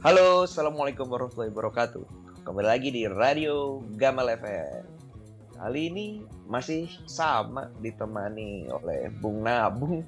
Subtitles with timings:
[0.00, 2.04] Halo, Assalamualaikum warahmatullahi wabarakatuh.
[2.44, 4.84] Kembali lagi di Radio Gamal FM.
[5.60, 6.06] Kali ini
[6.48, 10.00] masih sama ditemani oleh Bung Nabung.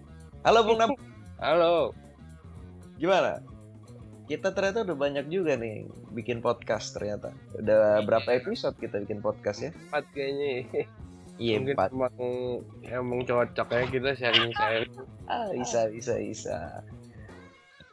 [0.49, 0.97] Halo Bung Nabung,
[1.45, 1.93] Halo.
[2.97, 3.45] gimana?
[4.25, 5.85] Kita ternyata udah banyak juga nih
[6.17, 7.37] bikin podcast ternyata.
[7.61, 9.71] Udah berapa episode kita bikin podcast ya?
[9.77, 10.49] Empat kayaknya.
[11.37, 11.91] Iya, Mungkin empat.
[11.93, 12.17] emang
[12.87, 14.93] emang cocok ya kita sharing-sharing.
[15.29, 16.81] Ah, bisa, bisa, bisa.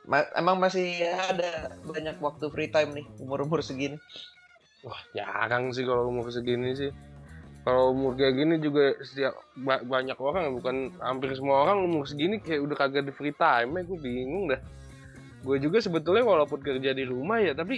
[0.10, 4.02] Ma- emang masih ada banyak waktu free time nih umur-umur segini.
[4.82, 6.90] Wah, jarang sih kalau umur segini sih.
[7.62, 12.42] Kalau umur kayak gini juga setiap ba- banyak orang bukan hampir semua orang umur segini
[12.42, 14.62] kayak udah kagak di free time ya gue bingung dah.
[15.46, 17.78] Gue juga sebetulnya walaupun kerja di rumah ya tapi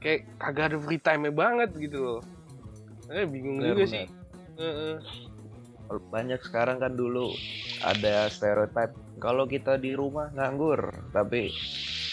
[0.00, 2.20] kayak kagak ada free time banget gitu loh.
[3.12, 4.06] Eh bingung juga Benar, sih.
[4.56, 4.94] Heeh.
[6.10, 7.30] Banyak sekarang kan dulu
[7.82, 8.90] ada stereotip
[9.22, 11.54] kalau kita di rumah nganggur tapi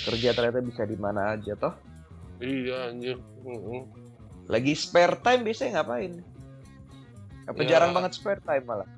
[0.04, 1.74] kerja ternyata bisa di mana aja toh.
[2.44, 3.18] Iya anjir.
[4.52, 6.20] Lagi spare time biasanya ngapain?
[7.48, 7.68] Apa Ya.
[7.76, 8.90] jarang banget spare time malah?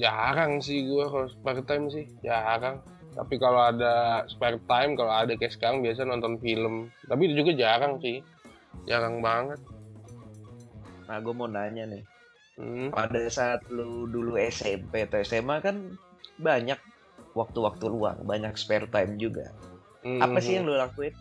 [0.00, 2.80] Jarang sih gue kalau spare time sih jarang.
[3.10, 6.88] Tapi kalau ada spare time kalau ada kayak sekarang biasa nonton film.
[7.04, 8.24] Tapi itu juga jarang sih.
[8.88, 9.60] Jarang banget.
[11.04, 12.04] Nah gue mau nanya nih
[12.60, 12.88] hmm.
[12.92, 15.96] pada saat lu dulu SMP atau SMA kan
[16.36, 16.76] banyak
[17.32, 19.48] waktu-waktu luang banyak spare time juga.
[20.04, 21.12] Apa sih yang lu lakuin?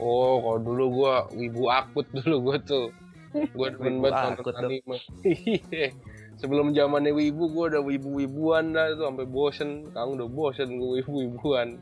[0.00, 1.14] Oh kalau dulu gue
[1.44, 2.86] wibu akut dulu gue tuh.
[3.32, 4.98] Gue demen banget nonton anime.
[5.24, 5.96] Iya.
[6.40, 9.88] sebelum zamannya wibu gue udah wibu-wibuan dah tuh sampai bosen.
[9.92, 11.80] Kamu udah bosen gue wibu-wibuan.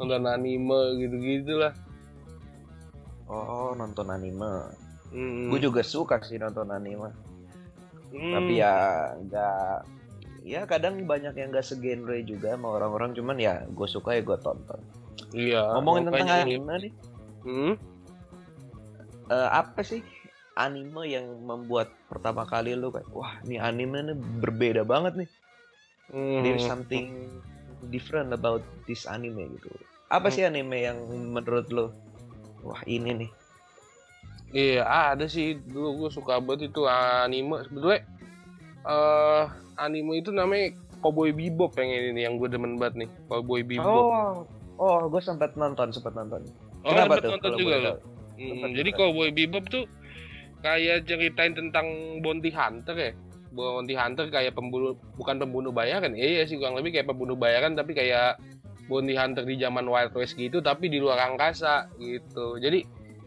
[0.00, 1.72] Nonton anime gitu-gitu lah.
[3.28, 4.72] Oh nonton anime.
[5.12, 5.52] Hmm.
[5.52, 7.12] gue juga suka sih nonton anime
[8.12, 8.32] Hmm.
[8.36, 8.74] tapi ya
[9.16, 9.76] nggak
[10.42, 14.38] ya kadang banyak yang nggak segenre juga sama orang-orang cuman ya gue suka ya gue
[14.38, 14.80] tonton
[15.32, 16.92] iya ngomongin tentang anime nih
[17.42, 17.74] Hmm?
[19.26, 20.04] eh, apa sih
[20.54, 25.30] anime yang membuat pertama kali lu kayak wah ini anime nih berbeda banget nih
[26.12, 26.44] Hmm.
[26.44, 27.32] there's something
[27.88, 29.72] different about this anime gitu
[30.12, 30.34] apa Hmm.
[30.36, 31.88] sih anime yang menurut lu
[32.60, 33.30] wah ini nih
[34.52, 38.04] Iya ada sih dulu gue suka banget itu anime sebetulnya
[38.84, 39.44] eh
[39.80, 43.88] anime itu namanya Cowboy Bebop yang ini yang gue demen banget nih Cowboy Bebop.
[43.88, 44.32] oh
[44.76, 46.44] oh gue sempat nonton sempat nonton
[46.82, 47.92] Oh, kenapa tuh nonton juga lo?
[48.34, 48.90] Hmm, jadi.
[48.90, 49.86] Cowboy Bebop tuh
[50.66, 53.12] kayak ceritain tentang bounty hunter ya.
[53.54, 56.14] Bounty hunter kayak pembunuh bukan pembunuh bayaran.
[56.18, 58.38] Iya sih kurang lebih kayak pembunuh bayaran tapi kayak
[58.90, 62.58] bounty hunter di zaman Wild West gitu tapi di luar angkasa gitu.
[62.58, 62.82] Jadi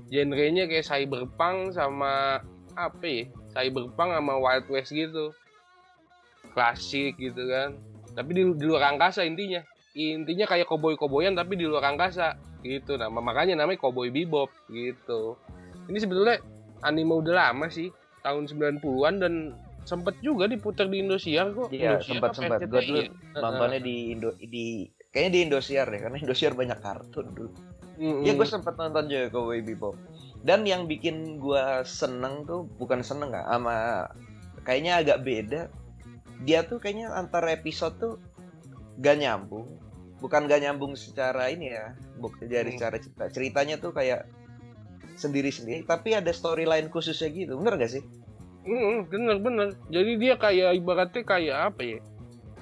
[0.09, 2.43] genrenya kayak cyberpunk sama
[2.75, 3.23] apa ya?
[3.55, 5.31] Cyberpunk sama Wild West gitu.
[6.53, 7.79] Klasik gitu kan.
[8.15, 9.63] Tapi di, di luar angkasa intinya.
[9.95, 12.97] Intinya kayak koboi-koboyan tapi di luar angkasa gitu.
[12.97, 15.39] Nah, makanya namanya Cowboy Bebop gitu.
[15.85, 16.41] Ini sebetulnya
[16.81, 17.93] anime udah lama sih,
[18.25, 19.33] tahun 90-an dan
[19.85, 21.69] sempet juga diputar di Indosiar kok.
[21.69, 22.65] Iya, sempat sempat.
[22.65, 23.09] Gue dulu ya?
[23.37, 27.49] nontonnya di Indo di kayaknya di Indosiar deh, karena Indosiar banyak kartun dulu.
[27.95, 28.27] Mm-mm.
[28.27, 29.95] Iya, gue sempat nonton juga Cowboy Bebop.
[30.45, 33.75] Dan yang bikin gue seneng tuh bukan seneng nggak, sama
[34.61, 35.61] kayaknya agak beda.
[36.43, 38.13] Dia tuh kayaknya antar episode tuh
[38.99, 39.79] gak nyambung.
[40.19, 42.77] Bukan gak nyambung secara ini ya, bukan dari Hmm.
[42.77, 43.23] secara cerita.
[43.31, 44.27] Ceritanya tuh kayak
[45.15, 47.55] sendiri-sendiri, tapi ada storyline khususnya gitu.
[47.55, 48.03] Bener gak sih?
[48.65, 49.67] Mm, bener bener.
[49.93, 51.99] Jadi dia kayak ibaratnya kayak apa ya?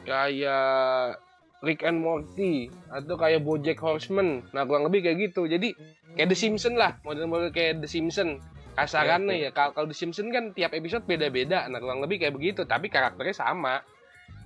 [0.04, 1.23] Kayak
[1.64, 4.44] Rick and Morty atau kayak BoJack Horseman.
[4.52, 5.48] Nah kurang lebih kayak gitu.
[5.48, 5.72] Jadi
[6.20, 8.44] kayak The Simpsons lah, model-model kayak The Simpsons.
[8.74, 11.66] Kasarannya Oke, ya, kalau kalau The Simpsons kan tiap episode beda-beda.
[11.72, 13.80] Nah kurang lebih kayak begitu, tapi karakternya sama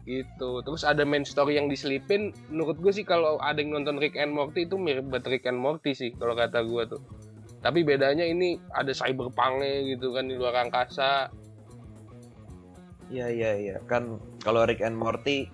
[0.07, 0.61] gitu.
[0.63, 2.31] Terus ada main story yang diselipin.
[2.53, 5.59] Menurut gue sih kalau ada yang nonton Rick and Morty itu mirip banget Rick and
[5.59, 7.01] Morty sih kalau kata gue tuh.
[7.59, 11.33] Tapi bedanya ini ada cyberpunknya gitu kan di luar angkasa.
[13.07, 15.51] Iya iya iya kan kalau Rick and Morty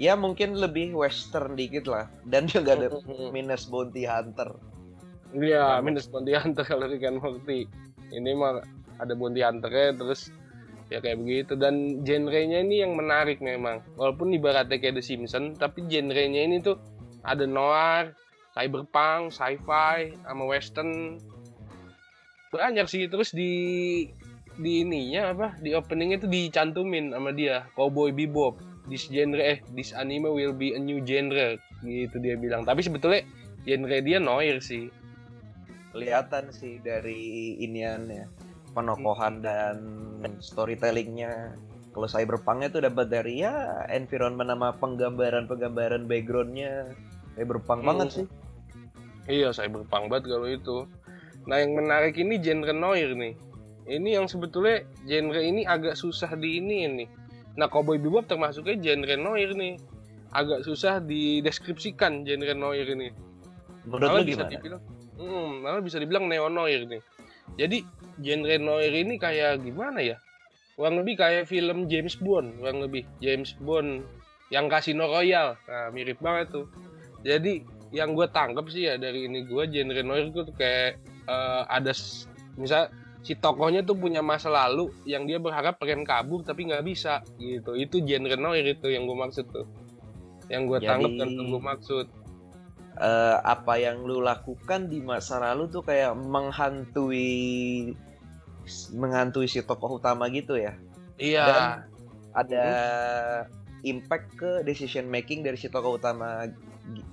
[0.00, 2.88] ya mungkin lebih western dikit lah dan juga ada
[3.36, 4.56] minus bounty hunter.
[5.36, 7.68] Iya, minus bounty hunter kalau Rick and Morty.
[8.08, 8.64] Ini mah
[8.96, 10.32] ada bounty hunternya terus
[10.88, 13.84] ya kayak begitu dan genrenya ini yang menarik memang.
[14.00, 16.80] Walaupun ibaratnya kayak The Simpsons, tapi genrenya ini tuh
[17.20, 18.16] ada noir,
[18.56, 21.20] cyberpunk, sci-fi, sama western.
[22.50, 23.52] Banyak sih terus di
[24.60, 29.94] di ininya apa di openingnya tuh dicantumin sama dia Cowboy Bebop this genre eh this
[29.94, 31.54] anime will be a new genre
[31.86, 33.22] gitu dia bilang tapi sebetulnya
[33.64, 34.90] genre dia noir sih
[35.90, 38.30] Kelihatan sih dari iniannya
[38.70, 39.76] penokohan dan
[40.38, 41.58] storytellingnya.
[41.90, 46.94] Kalau cyberpunknya tuh dapat dari ya environment sama penggambaran-penggambaran backgroundnya
[47.34, 47.88] cyberpunk Hmm.
[47.90, 48.26] banget sih.
[49.26, 50.86] Iya, cyberpunk banget kalau itu.
[51.50, 53.34] Nah, yang menarik ini genre noir nih.
[53.90, 57.04] Ini yang sebetulnya genre ini agak susah di ini ini.
[57.60, 59.76] Nah, Cowboy Bebop termasuknya genre noir nih.
[60.32, 63.12] Agak susah dideskripsikan genre noir ini.
[63.84, 64.52] Menurut Malah lu bisa gimana?
[64.56, 64.82] dibilang,
[65.20, 67.02] hmm, malah bisa dibilang neo noir nih.
[67.60, 67.84] Jadi
[68.24, 70.16] genre noir ini kayak gimana ya?
[70.80, 74.08] Kurang lebih kayak film James Bond, kurang lebih James Bond
[74.48, 75.60] yang Casino Royale.
[75.68, 76.66] Nah, mirip banget tuh.
[77.20, 77.60] Jadi
[77.92, 80.96] yang gue tangkap sih ya dari ini gue genre noir itu tuh kayak
[81.28, 81.92] eh, ada
[82.56, 82.88] misal
[83.20, 87.76] si tokohnya tuh punya masa lalu yang dia berharap pengen kabur tapi nggak bisa gitu.
[87.76, 89.66] Itu genre noir itu yang gue maksud tuh.
[90.48, 92.06] Yang gue tangkap dan gue maksud.
[93.00, 97.96] Eh, apa yang lu lakukan di masa lalu tuh kayak menghantui
[98.92, 100.76] menghantui si tokoh utama gitu ya
[101.20, 101.44] Iya.
[101.44, 101.64] Dan
[102.32, 102.66] ada
[103.84, 106.48] impact ke decision making dari si tokoh utama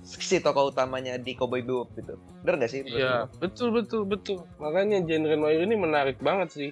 [0.02, 4.42] si tokoh utamanya di Cowboy Bebop gitu bener gak sih Iya, betul betul betul.
[4.58, 6.70] Makanya genre noir ini menarik banget sih.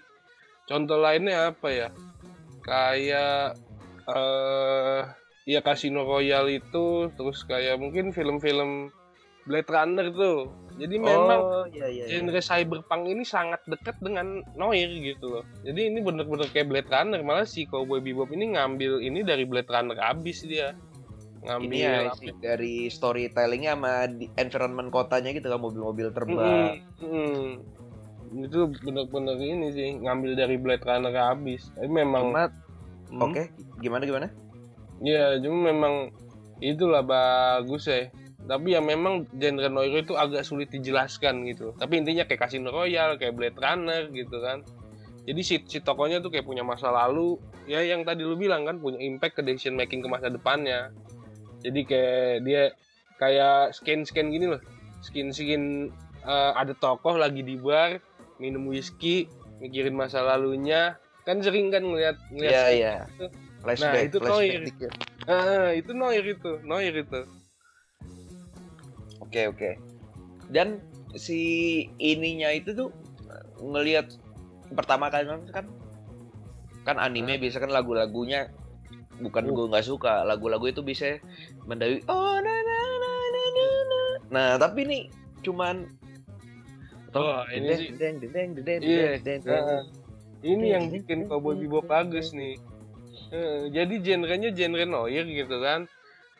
[0.66, 1.88] Contoh lainnya apa ya?
[2.64, 3.60] Kayak
[4.06, 5.02] eh
[5.46, 8.90] ya Casino Royale itu, terus kayak mungkin film-film
[9.46, 10.50] Blade Runner tuh.
[10.76, 12.20] Jadi memang oh iya iya, iya.
[12.20, 15.44] genre cyberpunk ini sangat dekat dengan noir gitu loh.
[15.64, 17.22] Jadi ini bener-bener kayak Blade Runner.
[17.22, 20.76] Malah si Cowboy Bebop ini ngambil ini dari Blade Runner abis dia.
[21.46, 22.10] Ngambil ini ya
[22.42, 27.48] dari storytellingnya sama di environment kotanya gitu kan mobil-mobil terbang mm.
[28.36, 31.70] Itu bener-bener ini sih ngambil dari Blade Runner habis.
[31.78, 32.50] Tapi memang Cuma,
[33.06, 33.42] Hmm, oke
[33.78, 34.26] gimana gimana
[34.96, 35.94] Iya, cuma memang
[36.58, 38.08] itulah bagus ya.
[38.46, 41.76] Tapi ya memang genre noir itu agak sulit dijelaskan gitu.
[41.76, 44.64] Tapi intinya kayak Casino Royale, kayak Blade Runner gitu kan.
[45.26, 47.36] Jadi si, si tokohnya tuh kayak punya masa lalu,
[47.68, 50.94] ya yang tadi lu bilang kan punya impact ke decision making ke masa depannya.
[51.66, 52.62] Jadi kayak dia
[53.18, 54.62] kayak skin-skin gini loh.
[55.02, 55.90] Skin-skin
[56.22, 57.98] eh, ada tokoh lagi di bar,
[58.38, 59.26] minum whisky,
[59.58, 60.94] mikirin masa lalunya.
[61.26, 63.26] Kan sering kan ngeliat ngeliat skin iya itu.
[63.66, 64.60] flashback Nah, itu flashback noir.
[64.62, 64.90] dikit.
[65.26, 67.20] Ah, itu noir itu, noir itu.
[69.18, 69.70] Oke oke.
[70.46, 70.78] Dan
[71.18, 71.40] si
[71.98, 72.94] ininya itu tuh
[73.58, 74.06] ngelihat
[74.70, 75.66] pertama kali kan
[76.86, 78.52] kan anime biasa kan lagu-lagunya
[79.18, 79.52] bukan Oh.
[79.54, 81.16] gue nggak suka lagu-lagu itu bisa
[81.64, 84.00] mendawi oh na na na na na na.
[84.28, 84.98] Nah tapi ini
[85.40, 85.86] cuman
[87.16, 87.88] Oh, ini sih.
[87.96, 89.88] deng deng deng deng Iya, deng deng.
[90.44, 92.60] Ini yang bikin Cowboy Bebop bagus nih.
[93.72, 95.88] Jadi genrenya genre noir gitu kan.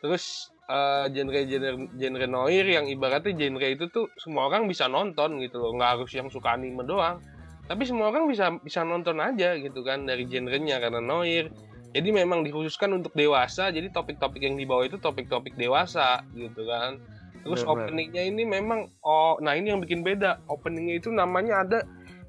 [0.05, 5.57] Terus eh, genre-genre genre noir yang ibaratnya genre itu tuh semua orang bisa nonton gitu
[5.57, 7.17] loh, nggak harus yang suka anime doang.
[7.65, 11.49] Tapi semua orang bisa bisa nonton aja gitu kan dari genrenya karena noir.
[11.95, 13.71] Jadi memang dikhususkan untuk dewasa.
[13.71, 16.99] Jadi topik-topik yang dibawa itu topik-topik dewasa gitu kan.
[17.45, 17.87] Terus Benar.
[17.87, 20.43] openingnya ini memang oh nah ini yang bikin beda.
[20.51, 21.79] Openingnya itu namanya ada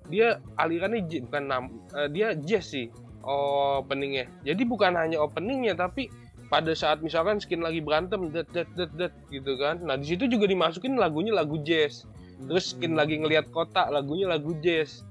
[0.08, 2.88] dia alirannya j- bukan nam eh, dia jazz sih
[3.26, 4.31] openingnya.
[4.46, 6.08] Jadi bukan hanya openingnya tapi
[6.49, 9.84] pada saat misalkan skin lagi berantem det det det det gitu kan.
[9.84, 12.08] Nah, di situ juga dimasukin lagunya lagu jazz.
[12.38, 15.04] Terus skin lagi ngelihat kota lagunya lagu jazz.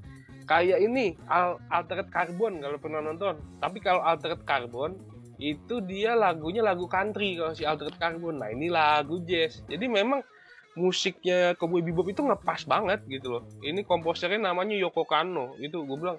[0.48, 3.36] Kayak ini Al Altered Carbon kalau pernah nonton.
[3.60, 4.96] Tapi kalau Altered Carbon
[5.38, 8.42] itu dia lagunya lagu country kalau si Altered Carbon.
[8.42, 9.62] Nah, ini lagu jazz.
[9.68, 10.24] Jadi memang
[10.80, 13.44] musiknya Cowboy Bebop itu ngepas banget gitu loh.
[13.60, 15.60] Ini komposernya namanya Yoko Kanno.
[15.60, 16.18] Itu gue bilang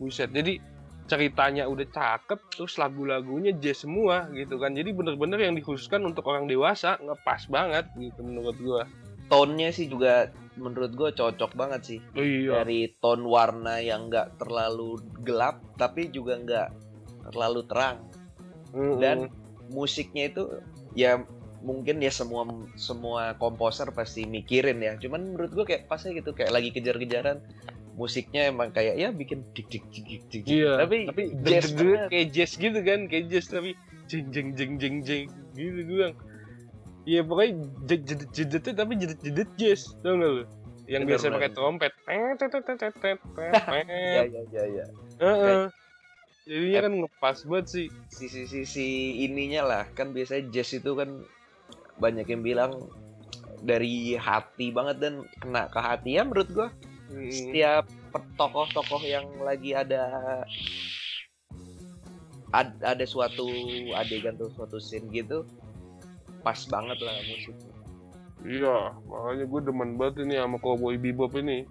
[0.00, 0.32] buset.
[0.32, 0.58] Jadi
[1.06, 4.74] ceritanya udah cakep terus lagu-lagunya jazz semua gitu kan.
[4.74, 8.84] Jadi bener-bener yang dikhususkan untuk orang dewasa ngepas banget gitu menurut gua.
[9.26, 12.00] tone-nya sih juga menurut gue cocok banget sih.
[12.16, 12.64] Iya.
[12.64, 16.68] dari tone warna yang nggak terlalu gelap tapi juga nggak
[17.32, 17.96] terlalu terang.
[18.76, 19.32] Dan
[19.72, 20.42] musiknya itu
[20.92, 21.24] ya
[21.64, 22.44] mungkin ya semua
[22.76, 24.96] semua komposer pasti mikirin ya.
[25.00, 27.40] Cuman menurut gue kayak pasnya gitu kayak lagi kejar-kejaran
[27.96, 30.42] musiknya emang kayak ya bikin dik dik dik dik dik.
[30.44, 31.72] Iya, tapi, tapi jazz
[32.12, 33.72] kayak jazz gitu kan, kayak jazz tapi
[34.06, 35.24] jeng jeng jeng jeng jeng
[35.56, 36.08] gitu gue.
[37.06, 37.52] Iya pokoknya
[37.86, 40.42] jedet jedet tapi jedet jedet jazz, tau gak lu?
[40.90, 41.92] Yang Bener, biasa pakai trompet.
[42.02, 44.26] Tet, tet, tet, tet, tet, tet, ya tet.
[44.26, 44.84] ya ya ya
[45.22, 45.62] Heeh.
[46.46, 47.86] Jadinya kan ngepas banget sih.
[48.06, 48.86] si si si, si
[49.22, 51.22] ininya lah kan biasanya jazz itu kan
[51.98, 52.72] banyak yang bilang
[53.62, 56.68] dari hati banget dan kena ke hati ya menurut gua
[57.06, 57.30] Mm.
[57.30, 57.86] setiap
[58.34, 60.42] tokoh-tokoh yang lagi ada
[62.50, 63.46] ad- ada suatu
[63.94, 65.46] adegan tuh suatu scene gitu
[66.46, 67.74] pas banget lah musiknya
[68.46, 71.66] Iya, makanya gue demen banget ini sama Cowboy Bebop ini.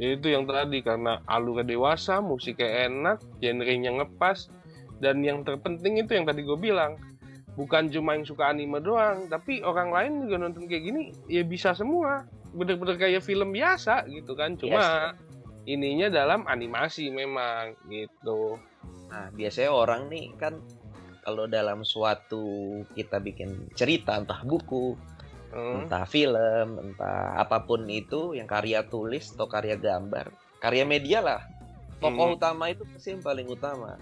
[0.00, 4.48] Itu yang tadi karena alurnya dewasa, musiknya enak, genrenya ngepas,
[5.00, 6.96] dan yang terpenting itu yang tadi gue bilang
[7.56, 11.72] bukan cuma yang suka anime doang tapi orang lain juga nonton kayak gini ya bisa
[11.72, 15.16] semua bener-bener kayak film biasa gitu kan cuma yes.
[15.64, 18.60] ininya dalam animasi memang gitu
[19.08, 20.60] nah biasanya orang nih kan
[21.26, 24.94] kalau dalam suatu kita bikin cerita entah buku
[25.50, 25.90] hmm.
[25.90, 30.30] entah film entah apa pun itu yang karya tulis atau karya gambar
[30.62, 31.42] karya media lah
[31.98, 32.36] tokoh hmm.
[32.38, 33.98] utama itu pasti yang paling utama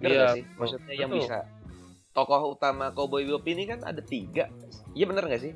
[0.00, 1.02] Bener iya, sih maksudnya betul.
[1.04, 1.38] yang bisa
[2.12, 4.48] tokoh utama Cowboy Bebop ini kan ada tiga.
[4.92, 5.52] Iya bener gak sih?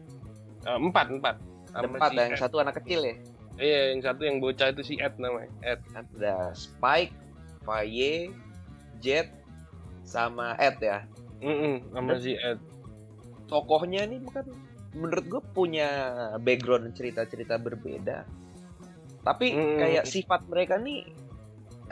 [0.64, 1.36] Uh, empat, empat.
[1.76, 3.14] Ada empat, si yang satu anak kecil ya?
[3.56, 5.52] Iya, yang satu yang bocah itu si Ed namanya.
[5.60, 5.80] Ed.
[5.92, 7.12] Ada Spike,
[7.64, 8.32] Faye,
[9.04, 9.28] Jet,
[10.06, 11.04] sama Ed ya?
[11.42, 12.62] Mm -mm, sama si Ed.
[13.50, 14.46] Tokohnya ini kan
[14.96, 15.88] menurut gue punya
[16.40, 18.24] background cerita-cerita berbeda.
[19.26, 19.76] Tapi mm.
[19.82, 21.04] kayak sifat mereka nih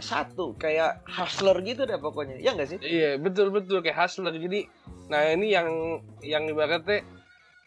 [0.02, 4.66] satu kayak hustler gitu deh pokoknya ya nggak sih iya betul betul kayak hustler jadi
[5.06, 7.06] nah ini yang yang ibaratnya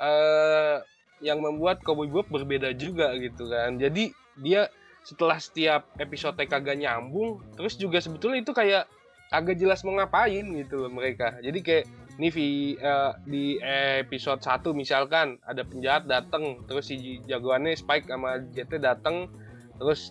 [0.02, 0.84] uh,
[1.24, 4.12] yang membuat Cowboy Bob berbeda juga gitu kan jadi
[4.44, 4.68] dia
[5.08, 8.92] setelah setiap episode kagak nyambung terus juga sebetulnya itu kayak
[9.32, 11.36] agak jelas mau ngapain gitu loh mereka.
[11.44, 11.86] Jadi kayak
[12.18, 12.34] nih
[12.82, 13.62] uh, di
[14.02, 19.30] episode 1 misalkan ada penjahat dateng terus si jagoannya Spike sama JT dateng
[19.78, 20.10] terus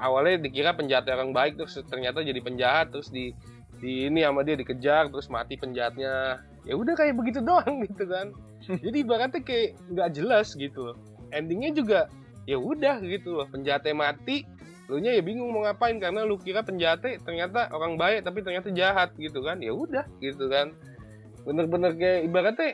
[0.00, 3.36] awalnya dikira penjahat orang baik terus ternyata jadi penjahat terus di
[3.78, 6.40] di ini sama dia dikejar terus mati penjahatnya.
[6.64, 8.32] Ya udah kayak begitu doang gitu kan.
[8.64, 10.96] Jadi ibaratnya kayak nggak jelas gitu loh.
[11.28, 12.08] Endingnya juga
[12.48, 14.48] ya udah gitu loh penjahatnya mati
[14.88, 18.72] lu nya ya bingung mau ngapain karena lu kira penjahatnya ternyata orang baik tapi ternyata
[18.72, 19.60] jahat gitu kan.
[19.60, 20.72] Ya udah gitu kan.
[21.44, 22.72] Bener-bener kayak ibaratnya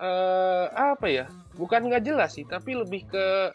[0.00, 1.24] uh, apa ya
[1.60, 3.52] bukan nggak jelas sih tapi lebih ke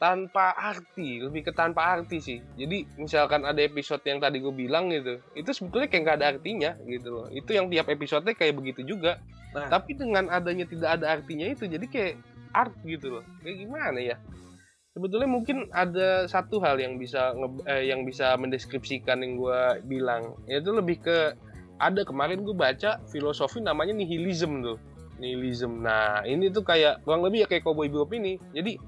[0.00, 2.38] tanpa arti lebih ke tanpa arti sih.
[2.56, 6.70] Jadi misalkan ada episode yang tadi gue bilang gitu itu sebetulnya kayak nggak ada artinya
[6.88, 7.26] gitu loh.
[7.28, 9.20] Itu yang tiap episodenya kayak begitu juga.
[9.54, 9.70] Nah.
[9.70, 12.18] tapi dengan adanya tidak ada artinya itu jadi kayak
[12.50, 13.24] art gitu loh.
[13.44, 14.16] Kayak gimana ya
[14.94, 17.34] sebetulnya mungkin ada satu hal yang bisa
[17.66, 19.60] eh, yang bisa mendeskripsikan yang gue
[19.90, 20.38] bilang.
[20.46, 21.34] Yaitu lebih ke
[21.82, 24.78] ada kemarin gue baca filosofi namanya nihilism tuh.
[25.18, 25.82] Nihilism.
[25.82, 28.38] Nah ini tuh kayak kurang lebih ya kayak cowboy bebop ini.
[28.54, 28.78] Jadi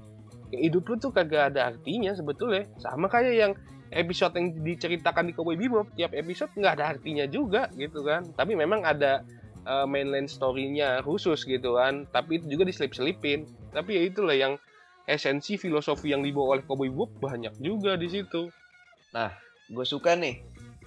[0.55, 2.63] hidup lu tuh kagak ada artinya sebetulnya.
[2.79, 3.53] Sama kayak yang
[3.91, 8.23] episode yang diceritakan di Cowboy Bebop tiap episode nggak ada artinya juga gitu kan.
[8.35, 9.23] Tapi memang ada
[9.67, 12.07] uh, mainline story-nya khusus gitu kan.
[12.15, 13.47] Tapi itu juga diselip-selipin.
[13.75, 14.55] Tapi ya itulah yang
[15.07, 18.51] esensi filosofi yang dibawa oleh Cowboy Bebop banyak juga di situ.
[19.15, 19.31] Nah
[19.71, 20.43] gue suka nih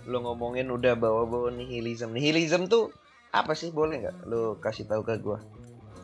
[0.08, 2.12] lo ngomongin udah bawa-bawa nihilism.
[2.12, 2.92] Nihilism tuh
[3.32, 3.72] apa sih?
[3.72, 5.40] Boleh nggak lo kasih tahu ke gue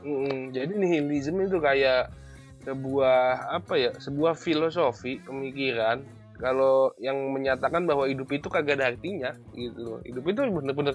[0.06, 2.14] mm, jadi nihilism itu kayak
[2.62, 6.02] sebuah apa ya sebuah filosofi pemikiran
[6.36, 10.00] kalau yang menyatakan bahwa hidup itu kagak ada artinya gitu loh.
[10.04, 10.94] Hidup itu bener-bener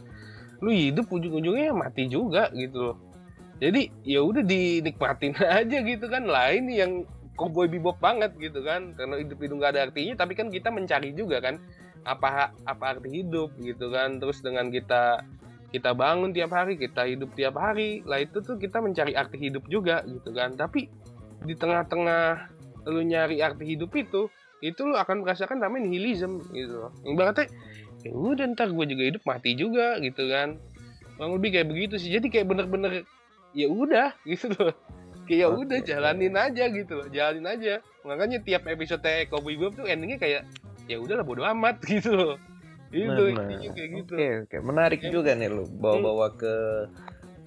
[0.61, 2.97] lu hidup ujung-ujungnya mati juga gitu loh
[3.61, 6.25] jadi ya udah dinikmatin aja gitu kan.
[6.25, 7.05] Lain yang
[7.37, 8.97] cowboy bebop banget gitu kan.
[8.97, 11.61] Karena hidup itu nggak ada artinya tapi kan kita mencari juga kan.
[12.01, 14.17] Apa apa arti hidup gitu kan.
[14.17, 15.21] Terus dengan kita
[15.69, 19.69] kita bangun tiap hari kita hidup tiap hari lah itu tuh kita mencari arti hidup
[19.69, 20.57] juga gitu kan.
[20.57, 20.89] Tapi
[21.45, 22.49] di tengah-tengah
[22.89, 24.25] lu nyari arti hidup itu
[24.65, 26.89] itu lu akan merasakan namanya nihilism gitu.
[26.89, 27.45] Loh ibaratnya
[28.01, 30.57] ya udah ntar gue juga hidup mati juga gitu kan.
[31.13, 32.09] Kurang lebih kayak begitu sih.
[32.09, 33.05] Jadi kayak bener-bener
[33.51, 34.75] ya udah gitu loh.
[35.29, 37.07] Kayak ya udah jalanin aja gitu loh.
[37.07, 37.73] Jalanin aja.
[38.03, 40.41] Makanya tiap episode Cowboy Bebop tuh endingnya kayak
[40.89, 42.35] ya udahlah bodo amat gitu loh.
[42.91, 44.13] Itu intinya kayak gitu.
[44.17, 44.57] Oke oke.
[44.59, 45.09] Menarik ya.
[45.13, 46.53] juga nih lo bawa-bawa ke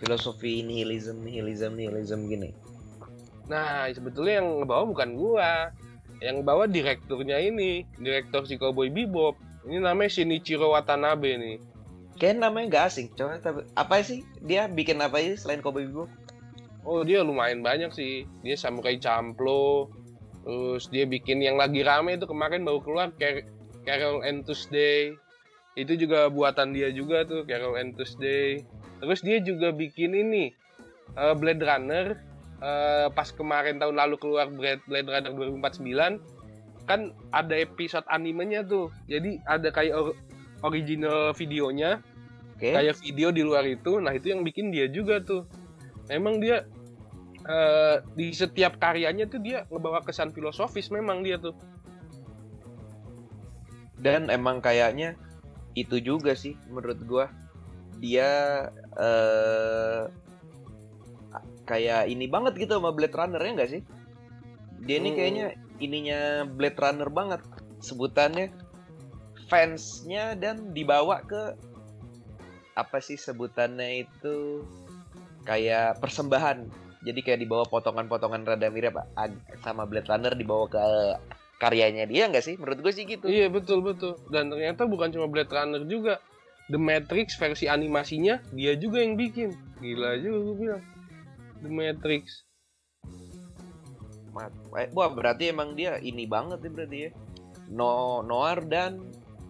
[0.01, 2.51] filosofi nihilism nihilism nihilism gini.
[3.45, 5.53] Nah, sebetulnya yang ngebawa bukan gua.
[6.23, 9.37] Yang bawa direkturnya ini, direktur si Cowboy Bebop.
[9.69, 11.57] Ini namanya Shinichiro Watanabe nih.
[12.15, 13.07] Kayak namanya gak asing.
[13.15, 13.43] Coba
[13.75, 14.23] apa sih?
[14.43, 16.11] Dia bikin apa sih selain Cowboy Bebop?
[16.85, 18.29] Oh, dia lumayan banyak sih.
[18.45, 19.91] Dia Samurai Champloo.
[20.45, 23.09] Terus dia bikin yang lagi rame itu kemarin baru keluar
[23.83, 25.17] Carol and Tuesday.
[25.75, 28.63] Itu juga buatan dia juga tuh Carol and Tuesday.
[29.01, 30.53] Terus dia juga bikin ini
[31.17, 32.15] uh, Blade Runner
[32.61, 36.21] uh, pas kemarin tahun lalu keluar Blade, Blade Runner 2049
[36.85, 40.13] kan ada episode animenya tuh jadi ada kayak
[40.65, 42.01] original videonya
[42.57, 42.73] okay.
[42.73, 45.45] kayak video di luar itu nah itu yang bikin dia juga tuh
[46.09, 46.65] memang dia
[47.47, 51.55] uh, di setiap karyanya tuh dia ngebawa kesan filosofis memang dia tuh
[54.01, 55.17] dan emang kayaknya
[55.77, 57.27] itu juga sih menurut gua
[58.03, 58.29] dia
[58.99, 60.11] uh,
[61.65, 63.83] kayak ini banget gitu sama Blade Runner ya nggak sih?
[64.85, 65.17] Dia ini hmm.
[65.17, 65.47] kayaknya
[65.81, 67.41] ininya Blade Runner banget
[67.81, 68.53] sebutannya
[69.55, 71.55] fansnya dan dibawa ke
[72.75, 74.67] apa sih sebutannya itu
[75.47, 76.67] kayak persembahan
[77.07, 78.99] jadi kayak dibawa potongan-potongan rada mirip
[79.63, 80.83] sama Blade Runner dibawa ke
[81.63, 84.19] karyanya dia nggak sih menurut gue sih gitu Iya betul betul.
[84.27, 86.19] Dan ternyata bukan cuma Blade Runner juga.
[86.73, 89.53] The Matrix versi animasinya dia juga yang bikin.
[89.85, 90.83] Gila juga gue bilang.
[91.61, 92.25] The Matrix.
[94.33, 97.11] Mat- eh, Wah berarti emang dia ini banget nih berarti ya
[97.71, 99.01] no noir dan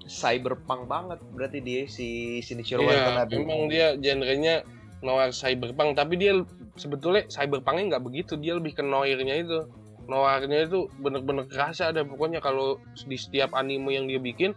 [0.06, 1.18] cyberpunk banget.
[1.32, 3.32] Berarti dia si Shinichiro Iya, Watanabe.
[3.40, 4.64] emang dia genrenya
[5.04, 6.32] noir cyberpunk, tapi dia
[6.80, 9.68] sebetulnya cyberpunknya nggak begitu, dia lebih ke noirnya itu.
[10.04, 12.76] Noirnya itu bener-bener kerasa ada pokoknya kalau
[13.08, 14.52] di setiap anime yang dia bikin,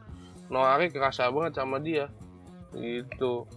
[0.51, 2.11] noirnya kerasa banget sama dia.
[2.75, 3.47] Gitu.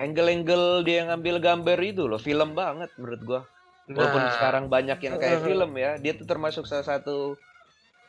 [0.00, 3.40] angle-angle dia yang ngambil gambar itu loh film banget menurut gua.
[3.84, 7.36] Walaupun Nah, sekarang banyak yang kayak film ya dia tuh termasuk salah satu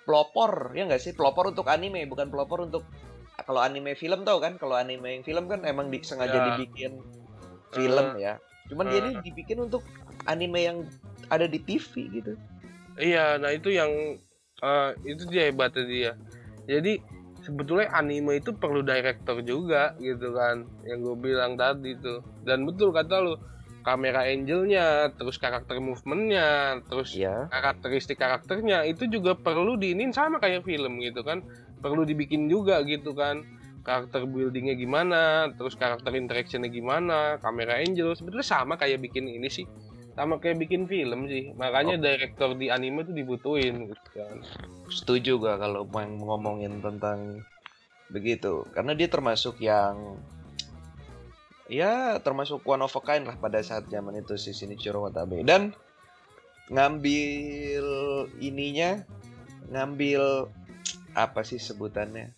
[0.07, 1.11] pelopor ya nggak sih?
[1.11, 2.87] Pelopor untuk anime bukan pelopor untuk
[3.45, 6.45] kalau anime film tau kan kalau anime yang film kan emang di, sengaja Ya.
[6.53, 7.01] dibikin
[7.71, 8.33] film ya
[8.71, 9.03] cuman dia Eh.
[9.03, 9.83] ini dibikin untuk
[10.25, 10.77] anime yang
[11.27, 12.33] ada di TV gitu
[12.99, 13.89] Iya, nah itu yang
[14.61, 16.11] eh, itu dia hebatnya dia.
[16.67, 16.99] Jadi
[17.41, 22.21] sebetulnya anime itu perlu director juga gitu kan, yang gue bilang tadi tuh.
[22.45, 23.33] Dan betul kata lu,
[23.81, 30.61] kamera angelnya, terus karakter movementnya, terus ya karakteristik karakternya itu juga perlu diinin sama kayak
[30.61, 31.41] film gitu kan,
[31.81, 33.43] perlu dibikin juga gitu kan.
[33.81, 39.65] Karakter buildingnya gimana, terus karakter interactionnya gimana, kamera angel sebetulnya sama kayak bikin ini sih,
[40.13, 41.49] sama kayak bikin film sih.
[41.57, 44.37] Makanya director di anime tuh dibutuhin gitu kan.
[44.93, 47.41] setuju gua kalau mau ngomongin tentang
[48.11, 50.19] begitu karena dia termasuk yang
[51.71, 55.71] ya termasuk one of a kind lah pada saat zaman itu si Shinichiro Watanabe dan
[56.67, 57.87] ngambil
[58.43, 58.99] ininya
[59.71, 60.51] ngambil
[61.13, 62.31] apa sih sebutannya?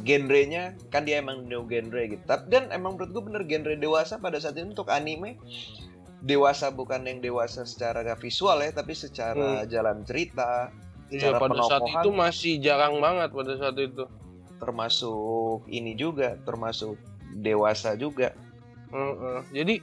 [0.00, 2.22] Genrenya kan dia emang new genre gitu.
[2.24, 5.36] Tapi- dan emang menurut gue bener genre dewasa pada saat itu untuk anime.
[6.20, 10.68] Dewasa bukan yang dewasa secara visual ya tapi secara jalan cerita
[11.10, 14.04] Iya, Secara pada saat itu masih jarang banget pada saat itu.
[14.60, 16.94] termasuk ini juga termasuk
[17.32, 18.36] dewasa juga.
[18.92, 19.38] Heeh.
[19.50, 19.74] Jadi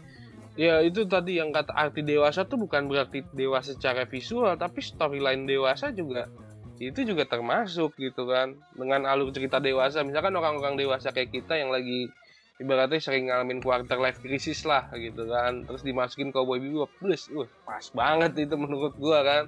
[0.54, 5.43] ya itu tadi yang kata arti dewasa tuh bukan berarti dewasa secara visual tapi storyline
[5.43, 6.30] dewasa juga
[6.77, 8.53] itu juga termasuk gitu kan.
[8.73, 12.09] Dengan alur cerita dewasa misalkan orang-orang dewasa kayak kita yang lagi
[12.57, 15.65] ibaratnya sering ngalamin quarter life crisis lah gitu kan.
[15.65, 19.43] Terus dimasukin cowboy bebop plus uh, pas banget itu menurut gua kan.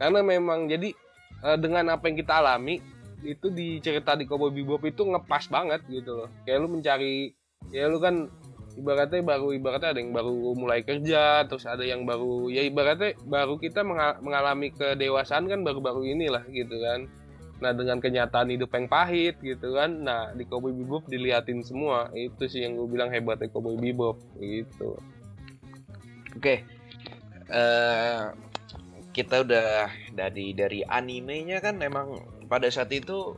[0.00, 0.92] Karena memang jadi
[1.44, 2.80] eh, dengan apa yang kita alami
[3.22, 6.28] itu di cerita di cowboy bebop itu ngepas banget gitu loh.
[6.48, 7.36] Kayak lu mencari
[7.70, 8.26] ya lu kan
[8.78, 13.60] ibaratnya baru ibaratnya ada yang baru mulai kerja terus ada yang baru ya ibaratnya baru
[13.60, 17.08] kita menga- mengalami kedewasaan kan baru-baru inilah gitu kan.
[17.62, 22.08] Nah dengan kenyataan hidup yang pahit gitu kan nah di Cowboy Bebop diliatin semua.
[22.16, 24.96] Itu sih yang gue bilang hebatnya Cowboy Bebop gitu.
[26.36, 26.64] Oke.
[27.52, 28.24] Eh
[29.12, 32.16] kita udah dari dari animenya kan emang
[32.48, 33.36] pada saat itu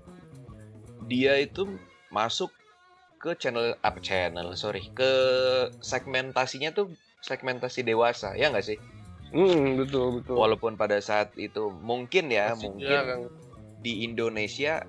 [1.11, 1.67] dia itu
[2.15, 2.55] masuk
[3.25, 5.09] ke channel apa channel sorry ke
[5.81, 6.93] segmentasinya tuh
[7.25, 8.77] segmentasi dewasa ya nggak sih?
[9.33, 10.37] Hmm betul betul.
[10.37, 13.23] Walaupun pada saat itu mungkin ya Masih mungkin jarang.
[13.81, 14.85] di Indonesia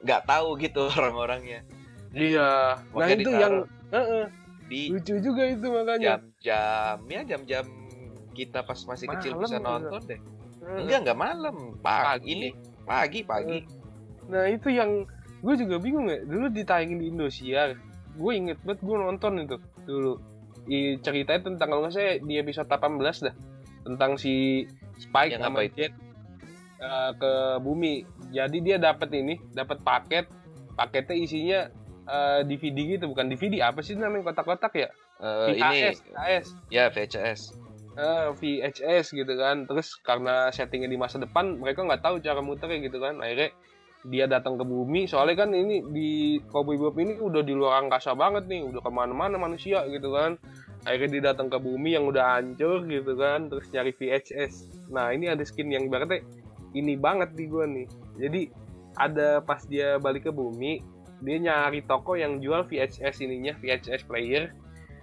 [0.00, 1.66] nggak tahu gitu orang-orangnya.
[2.14, 2.78] Iya.
[2.78, 3.54] Nah Makanya itu ditaruh yang
[3.90, 4.24] Heeh,
[4.70, 6.06] di lucu juga itu makanya.
[6.16, 7.64] jam-jam ya jam-jam
[8.30, 9.66] kita pas masih kecil Malam bisa juga.
[9.66, 10.20] nonton deh.
[10.70, 11.56] enggak enggak malam.
[11.82, 12.30] Pagi, Pagi.
[12.30, 12.48] ini
[12.86, 13.20] pagi.
[13.26, 13.58] Pagi
[14.30, 15.02] Nah itu yang
[15.40, 16.20] gue juga bingung ya.
[16.24, 17.76] Dulu ditayangin di Indosiar.
[18.16, 19.56] Gue inget banget gue nonton itu
[19.88, 20.14] dulu.
[20.70, 23.34] I, ceritanya tentang kalau nggak saya di episode 18 dah
[23.80, 24.68] tentang si
[25.00, 25.74] Spike Yang sama apa itu?
[25.80, 25.92] Jet
[26.78, 27.32] eh, ke
[27.64, 27.94] bumi.
[28.30, 30.28] Jadi dia dapat ini, dapat paket.
[30.76, 31.60] Paketnya isinya
[32.06, 34.88] eh, DVD gitu, bukan DVD apa sih namanya kotak-kotak ya?
[35.20, 36.46] Eh, ini VHS, VHS.
[36.72, 36.84] ya
[38.00, 42.80] Eh, VHS gitu kan terus karena settingnya di masa depan mereka nggak tahu cara muternya
[42.86, 43.52] gitu kan akhirnya
[44.08, 48.16] dia datang ke bumi soalnya kan ini di Cowboy Bebop ini udah di luar angkasa
[48.16, 50.40] banget nih udah ke mana-mana manusia gitu kan.
[50.88, 55.28] Akhirnya dia datang ke bumi yang udah hancur gitu kan terus nyari VHS nah ini
[55.28, 56.24] ada skin yang ibaratnya
[56.72, 57.84] ini banget di gua nih.
[58.16, 58.40] Jadi
[58.96, 60.80] ada pas dia balik ke bumi
[61.20, 64.56] dia nyari toko yang jual VHS ininya VHS player.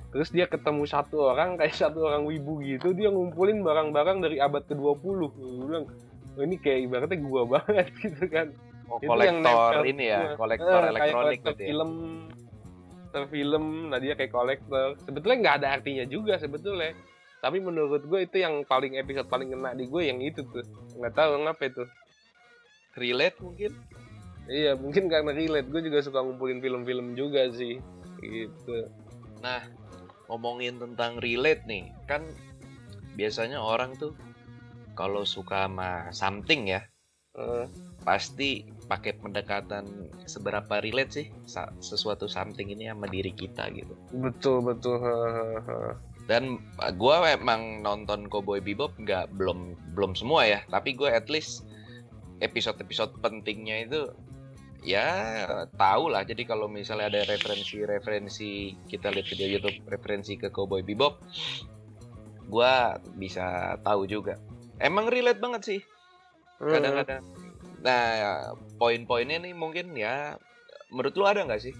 [0.10, 4.65] Terus dia ketemu satu orang kayak satu orang wibu gitu dia ngumpulin barang-barang dari abad
[4.65, 5.86] ke-20 gue bilang
[6.33, 8.49] "Oh, ini kayak ibaratnya gua banget gitu kan
[8.88, 11.67] oh, Itu yang kolektor nempel ini ya kolektor Eh, kayak elektronik kolektor gitu ya.
[11.71, 11.91] film.
[13.08, 13.63] Kolektor film.
[13.89, 14.88] Nah dia kayak kolektor.
[15.04, 16.91] Sebetulnya nggak ada artinya juga sebetulnya.
[17.38, 20.65] Tapi menurut gue itu yang paling episode paling kena di gue yang itu tuh.
[20.97, 21.84] Nggak tahu ngapa itu.
[22.97, 23.71] Relate mungkin?
[24.47, 25.67] Iya mungkin karena relate.
[25.69, 27.78] Gue juga suka ngumpulin film-film juga sih.
[28.19, 28.89] Gitu.
[29.39, 29.62] Nah
[30.28, 32.19] ngomongin tentang relate nih, kan
[33.15, 34.12] biasanya orang tuh
[34.97, 36.84] kalau suka sama something ya,
[37.38, 37.65] Eh,
[38.02, 41.28] pasti pakai pendekatan seberapa relate sih
[41.84, 43.93] sesuatu something ini sama diri kita gitu.
[44.17, 44.97] betul betul.
[46.26, 51.30] Dan uh, gua memang nonton Cowboy Bebop nggak belum belum semua ya, tapi gue at
[51.30, 51.67] least
[52.41, 54.02] episode-episode pentingnya itu
[54.82, 55.08] ya
[55.78, 56.26] tahu lah.
[56.26, 61.21] Jadi kalau misalnya ada referensi-referensi kita lihat video YouTube referensi ke Cowboy Bebop,
[62.50, 64.41] gua bisa tahu juga.
[64.82, 65.82] Emang relate banget sih
[66.59, 67.23] kadang-kadang.
[67.85, 68.03] Nah,
[68.81, 70.37] poin-poinnya nih mungkin ya
[70.89, 71.75] menurut lu ada nggak sih?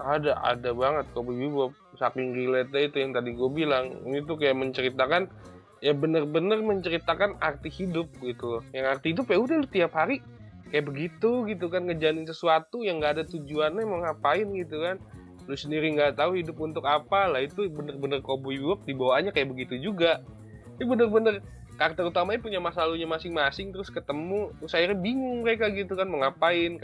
[0.00, 1.06] ada ada banget.
[1.14, 4.02] Cowboy Bebop saking relate itu yang tadi gue bilang.
[4.02, 5.30] Ini tuh kayak menceritakan
[5.84, 8.62] ya bener-bener menceritakan arti hidup gitu loh.
[8.74, 10.18] Yang arti hidup ya udah lu tiap hari
[10.72, 14.98] kayak begitu gitu kan ngejalin sesuatu yang nggak ada tujuannya mau ngapain gitu kan.
[15.46, 17.30] Lu sendiri nggak tahu hidup untuk apa.
[17.30, 20.24] Lah itu bener-bener Cowboy Bebop dibawaannya kayak begitu juga.
[20.80, 21.38] Ini bener-bener
[21.74, 26.22] karakter utamanya punya masa lalunya masing-masing terus ketemu terus akhirnya bingung mereka gitu kan mau
[26.22, 26.78] ngapain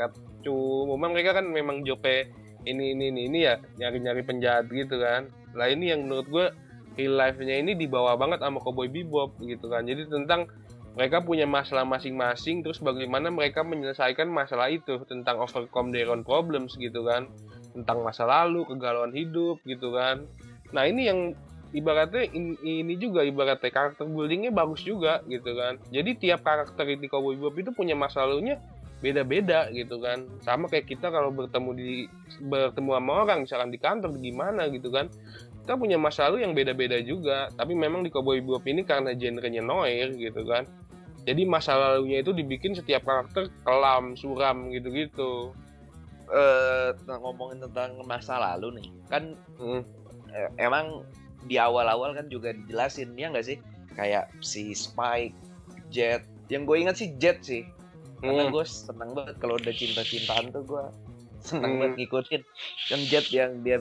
[0.90, 2.33] memang mereka kan memang jope
[2.68, 5.33] ini ini ini, ini ya nyari-nyari penjahat gitu kan.
[5.57, 6.46] Lah ini yang menurut gue
[7.00, 9.88] real life-nya ini dibawa banget sama Cowboy Bebop gitu kan.
[9.88, 10.50] Jadi tentang
[10.98, 16.76] mereka punya masalah masing-masing terus bagaimana mereka menyelesaikan masalah itu tentang overcome their own problems
[16.76, 17.31] gitu kan.
[17.72, 20.29] Tentang masa lalu kegalauan hidup gitu kan.
[20.76, 21.33] Nah ini yang
[21.70, 25.78] ibaratnya in- ini juga ibaratnya karakter buildingnya bagus juga gitu kan.
[25.90, 28.59] Jadi tiap karakter di Cowboy Bebop itu punya masa lalunya
[29.00, 30.26] beda-beda gitu kan.
[30.44, 31.90] Sama kayak kita kalau bertemu di
[32.42, 35.06] bertemu sama orang misalkan di kantor gimana gitu kan.
[35.62, 37.48] Kita punya masa lalu yang beda-beda juga.
[37.54, 40.66] Tapi memang di Cowboy Bebop ini karena genrenya noir gitu kan.
[41.22, 45.54] Jadi masa lalunya itu dibikin setiap karakter kelam suram gitu-gitu.
[46.30, 49.83] Eh ngomongin tentang masa lalu nih, kan Hmm.
[50.30, 51.02] eh, emang
[51.46, 53.59] di awal-awal kan juga dijelasin ya nggak sih?
[53.96, 55.37] Kayak si Spike,
[55.88, 56.24] Jet.
[56.50, 57.62] Yang gue ingat sih Jet sih.
[58.20, 58.53] Karena Hmm.
[58.53, 60.85] gue seneng banget kalau udah cinta-cintaan tuh gue
[61.40, 61.81] seneng Hmm.
[61.81, 62.42] banget ngikutin.
[62.92, 63.79] Yang Jet yang dia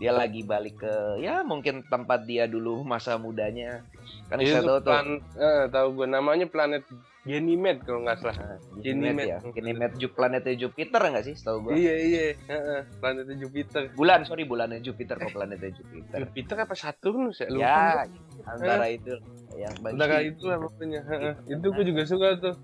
[0.00, 3.84] dia lagi balik ke ya mungkin tempat dia dulu masa mudanya.
[4.32, 4.96] Kan saya tahu tuh
[5.36, 6.88] eh, tahu gue namanya planet
[7.20, 8.56] Ganymede kalau nggak salah.
[8.76, 9.38] Ganymede ya.
[9.44, 11.72] Ganymede Ju- planetnya Jupiter nggak sih setahu gue?
[11.76, 13.92] Iya iya, Heeh, planetnya Jupiter.
[13.92, 16.16] Bulan, sorry bulannya Jupiter kok planetnya Jupiter.
[16.18, 17.48] Jupiter apa Saturnus ya?
[17.48, 18.08] Lupa ya,
[18.46, 19.12] antara itu
[19.52, 21.00] yang bagi Antara itu lah pokoknya.
[21.02, 21.32] Heeh.
[21.50, 22.56] Itu gue juga suka tuh.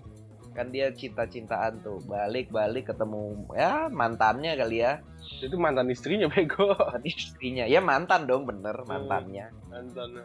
[0.49, 4.97] kan dia cinta-cintaan tuh balik-balik ketemu ya mantannya kali ya
[5.37, 6.73] Itu mantan istrinya bego.
[6.73, 10.17] tadi istrinya ya mantan dong bener mantannya Mantan.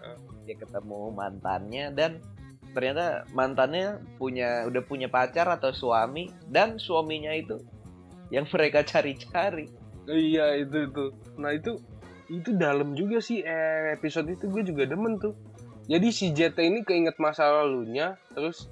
[0.43, 2.25] dia ketemu mantannya dan
[2.73, 7.61] ternyata mantannya punya udah punya pacar atau suami dan suaminya itu
[8.33, 9.69] yang mereka cari-cari
[10.09, 11.05] Iya itu itu.
[11.39, 11.79] Nah itu
[12.33, 15.37] itu dalam juga sih eh, episode itu gue juga demen tuh.
[15.87, 18.71] Jadi si JT ini keinget masa lalunya, terus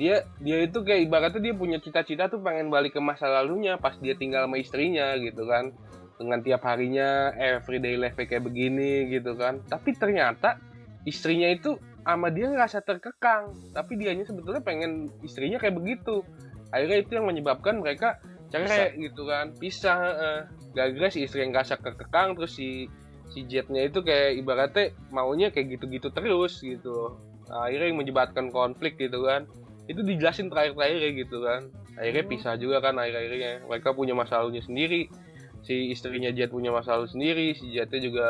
[0.00, 3.92] dia dia itu kayak ibaratnya dia punya cita-cita tuh pengen balik ke masa lalunya pas
[3.98, 5.70] dia tinggal sama istrinya gitu kan.
[6.18, 9.62] Dengan tiap harinya everyday life kayak begini gitu kan.
[9.66, 10.58] Tapi ternyata
[11.06, 16.26] istrinya itu sama dia ngerasa terkekang, tapi dianya sebetulnya pengen istrinya kayak begitu.
[16.74, 18.18] Akhirnya itu yang menyebabkan mereka
[18.50, 19.98] cerai gitu kan, pisah.
[20.02, 20.38] heeh.
[20.72, 22.88] Gara-gara si istri yang ngerasa kekang terus si
[23.32, 27.16] si jetnya itu kayak ibaratnya maunya kayak gitu-gitu terus gitu.
[27.48, 29.48] Nah, akhirnya yang menyebabkan konflik gitu kan.
[29.88, 31.60] Itu dijelasin terakhir-terakhir kayak gitu kan.
[32.00, 33.68] Akhirnya pisah juga kan akhir-akhirnya.
[33.68, 35.12] Mereka punya masa lalunya sendiri.
[35.60, 37.46] Si istrinya jet punya masa lalu sendiri.
[37.52, 38.26] Si jetnya juga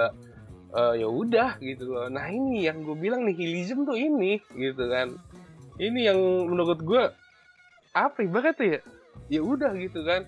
[0.73, 2.09] eh, ya udah gitu loh.
[2.09, 5.13] Nah ini yang gue bilang nihilism tuh ini gitu kan.
[5.77, 7.03] Ini yang menurut gue
[7.93, 8.81] apa ibaratnya ya.
[9.29, 10.25] Ya udah gitu kan.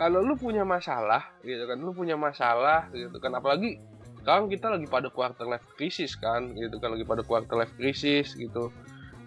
[0.00, 3.36] Kalau lu punya masalah gitu kan lu punya masalah gitu kan.
[3.36, 3.76] Apalagi
[4.20, 8.32] sekarang kita lagi pada quarter life crisis kan gitu kan lagi pada quarter life crisis
[8.36, 8.72] gitu.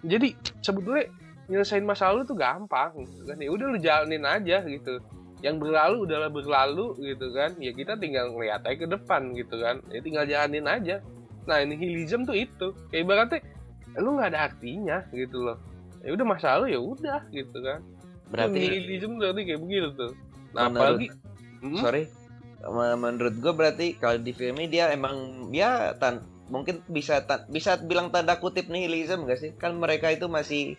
[0.04, 1.08] Jadi sebetulnya
[1.44, 3.36] nyelesain masalah lu tuh gampang gitu kan.
[3.38, 5.00] Ya udah lu jalanin aja gitu
[5.42, 9.82] yang berlalu udahlah berlalu gitu kan ya kita tinggal ngeliat aja ke depan gitu kan
[9.90, 10.96] ya tinggal jalanin aja.
[11.44, 12.72] Nah nihilism tuh itu.
[12.88, 13.40] Kayak ibaratnya
[14.00, 15.58] lu nggak ada artinya gitu loh.
[16.00, 17.80] Ya udah masalah lu ya udah gitu kan.
[18.32, 20.12] Berarti nihilism berarti kayak begitu tuh.
[20.56, 21.06] Nah Menurut- apalagi
[21.64, 21.80] Hmm?
[21.80, 22.04] sorry.
[22.64, 25.16] Me- menurut gue berarti kalau di film ini dia emang
[25.52, 29.52] ya tan mungkin bisa ta- bisa bilang tanda kutip nihilism gak sih?
[29.56, 30.76] Kan mereka itu masih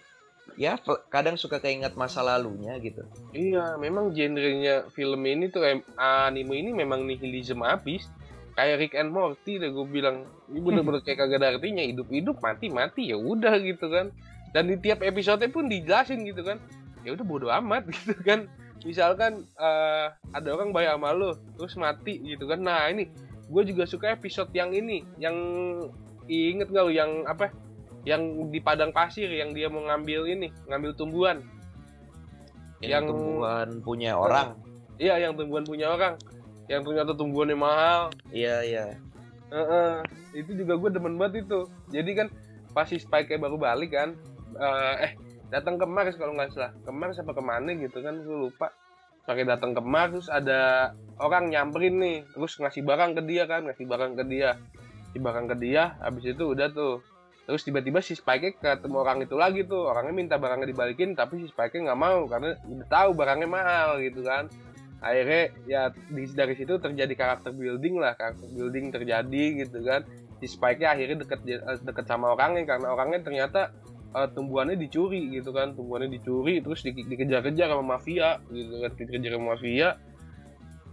[0.56, 0.80] ya
[1.12, 3.04] kadang suka keinget masa lalunya gitu
[3.36, 5.68] Iya, memang genrenya film ini tuh
[6.00, 8.08] anime ini memang nihilism abis.
[8.56, 10.24] Kayak Rick and Morty deh gue bilang.
[10.48, 11.84] Ini bener-bener kayak kagak ada artinya.
[11.84, 14.16] Hidup-hidup, mati-mati ya udah gitu kan.
[14.56, 16.64] Dan di tiap episode pun dijelasin gitu kan.
[17.04, 18.48] Ya udah bodo amat gitu kan.
[18.88, 22.64] Misalkan eh, ada orang bayar sama lu, terus mati gitu kan.
[22.64, 23.12] Nah ini
[23.52, 25.36] gue juga suka episode yang ini yang
[26.26, 27.54] inget gak lu yang apa
[28.06, 28.22] yang
[28.54, 31.42] di padang pasir yang dia mau ngambil ini ngambil tumbuhan.
[32.80, 34.50] Yang, Yang- tumbuhan punya orang.
[35.02, 36.14] iya yang tumbuhan punya orang.
[36.70, 38.02] Yang ternyata tumbuhannya mahal.
[38.30, 38.86] Iya iya.
[39.50, 40.02] Heeh.
[40.36, 41.66] itu juga gue demen banget itu.
[41.90, 42.28] Jadi kan
[42.76, 44.14] pas si Spike baru balik kan
[44.60, 45.12] eh, eh
[45.50, 46.72] datang ke Mars kalau nggak salah.
[46.86, 48.70] Ke Mars apa ke mana gitu kan gue lupa.
[49.26, 52.18] Pakai datang ke Mars terus ada orang nyamperin nih.
[52.38, 54.60] Terus ngasih barang ke dia kan ngasih barang ke dia.
[55.10, 57.00] Ngasih barang ke dia habis itu udah tuh
[57.46, 59.86] terus tiba-tiba si Spike ketemu orang itu lagi tuh.
[59.86, 64.26] Orangnya minta barangnya dibalikin tapi si Spike nggak mau karena udah tahu barangnya mahal gitu
[64.26, 64.50] kan.
[65.06, 70.02] Akhirnya ya di, dari situ terjadi karakter building lah karakter building terjadi gitu kan.
[70.42, 73.70] Si Spike akhirnya deket eh, deket sama orangnya karena orangnya ternyata
[74.18, 75.78] eh, tumbuhannya dicuri gitu kan.
[75.78, 78.92] Tumbuhannya dicuri terus di- dikejar-kejar sama mafia gitu kan.
[78.98, 79.90] Dikejar sama mafia.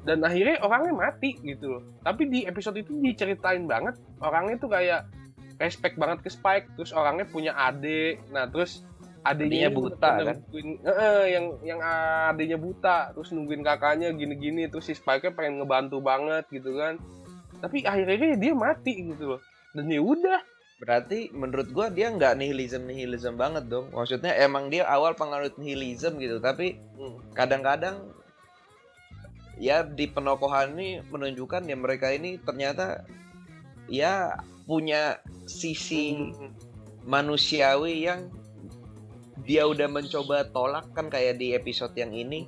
[0.03, 1.83] Dan akhirnya orangnya mati gitu loh.
[2.03, 5.07] Tapi di episode itu diceritain banget orangnya tuh kayak
[5.61, 8.85] respect banget ke Spike terus orangnya punya adik nah terus
[9.23, 10.37] adiknya buta, kan?
[10.43, 10.83] nungguin-
[11.31, 11.81] yang yang
[12.35, 16.99] adiknya buta terus nungguin kakaknya gini-gini terus si Spike pengen ngebantu banget gitu kan.
[17.63, 19.41] Tapi akhirnya dia mati gitu loh.
[19.71, 20.43] Dan ya udah.
[20.83, 23.95] Berarti menurut gua dia nggak nihilism nihilism banget dong.
[23.95, 26.83] Maksudnya emang dia awal penganut nihilism gitu, tapi
[27.39, 28.11] kadang-kadang
[29.63, 33.07] ya di penokohan ini menunjukkan ya mereka ini ternyata
[33.87, 34.35] ya
[34.67, 36.33] punya sisi
[37.03, 38.31] manusiawi yang
[39.43, 42.47] dia udah mencoba tolak kan kayak di episode yang ini.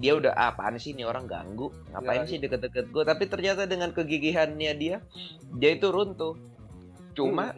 [0.00, 1.68] Dia udah "Ah, apaan sih ini orang ganggu?
[1.92, 4.96] Ngapain Ya, sih deket-deket gue tapi ternyata dengan kegigihannya dia
[5.60, 6.34] dia itu runtuh.
[7.12, 7.52] Cuma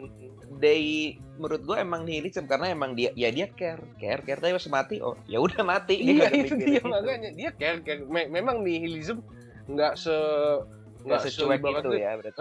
[0.58, 4.42] they menurut gue emang nihilism karena emang dia ya dia care care care.
[4.42, 5.96] Tapi pas mati oh ya udah mati.
[6.02, 6.90] Iya itu dia itu.
[6.90, 7.30] makanya.
[7.30, 8.02] Dia care, care.
[8.10, 9.22] Me- memang nihilism
[9.70, 10.12] nggak se
[11.02, 12.38] nggak secuek itu ya berarti.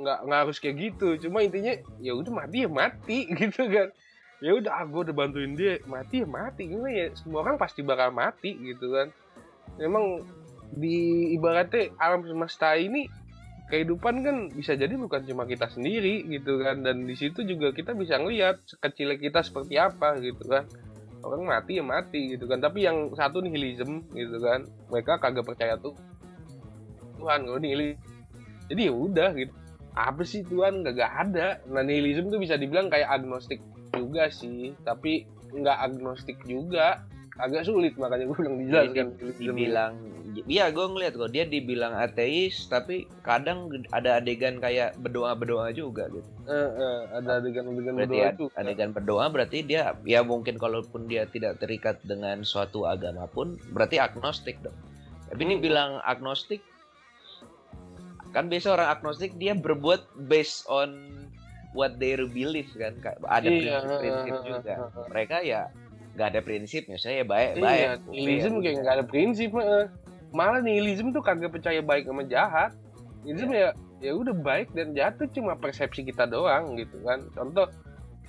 [0.00, 1.08] Nggak nggak harus kayak gitu.
[1.28, 3.88] Cuma intinya ya udah mati ya mati gitu kan.
[4.44, 6.68] Ya udah ah gue udah bantuin dia mati ya mati.
[6.68, 7.06] Gimana ya?
[7.16, 9.08] Semua orang pasti bakal mati gitu kan.
[9.80, 10.24] Memang
[10.76, 13.08] di ibaratnya alam semesta ini
[13.66, 16.84] kehidupan kan bisa jadi bukan cuma kita sendiri gitu kan.
[16.84, 20.68] Dan di situ juga kita bisa ngelihat sekecil kita seperti apa gitu kan.
[21.24, 22.60] Orang mati ya mati gitu kan.
[22.60, 24.68] Tapi yang satu nihilism gitu kan.
[24.92, 25.96] Mereka kagak percaya tuh
[27.16, 27.98] Tuhan kalau nihilism
[28.66, 29.54] jadi ya udah gitu.
[29.96, 30.84] Apa sih Tuhan?
[30.84, 31.46] Nggak gak ada.
[31.70, 33.62] Nah nihilism tuh bisa dibilang kayak agnostik
[33.94, 34.74] juga sih.
[34.82, 35.24] Tapi
[35.54, 37.06] nggak agnostik juga.
[37.36, 39.92] Agak sulit makanya gue bilang dijelaskan dibilang
[40.48, 41.32] iya gue ngeliat kok.
[41.36, 46.24] Dia dibilang ateis tapi kadang ada adegan kayak berdoa berdoa juga gitu.
[46.48, 51.28] Eh, eh, ada adegan-adegan berarti berdoa itu adegan berdoa berarti dia ya mungkin kalaupun dia
[51.28, 54.76] tidak terikat dengan suatu agama pun berarti agnostik dong.
[55.28, 55.64] Tapi ini Hmm.
[55.64, 56.64] bilang agnostik
[58.36, 60.92] kan biasa orang agnostik dia berbuat based on
[61.72, 62.92] what they believe kan?
[63.24, 64.74] Ada Iya, prinsip-prinsip eh, juga.
[65.08, 65.72] mereka ya
[66.16, 69.52] nggak ada prinsipnya saya baik iya baik nihilism kayak nggak ada prinsip
[70.32, 72.72] malah nihilism tuh kagak percaya baik sama jahat.
[73.24, 73.68] Nihilism ya
[74.04, 77.24] ya udah baik dan jahat tuh cuma persepsi kita doang gitu kan.
[77.32, 77.68] Contoh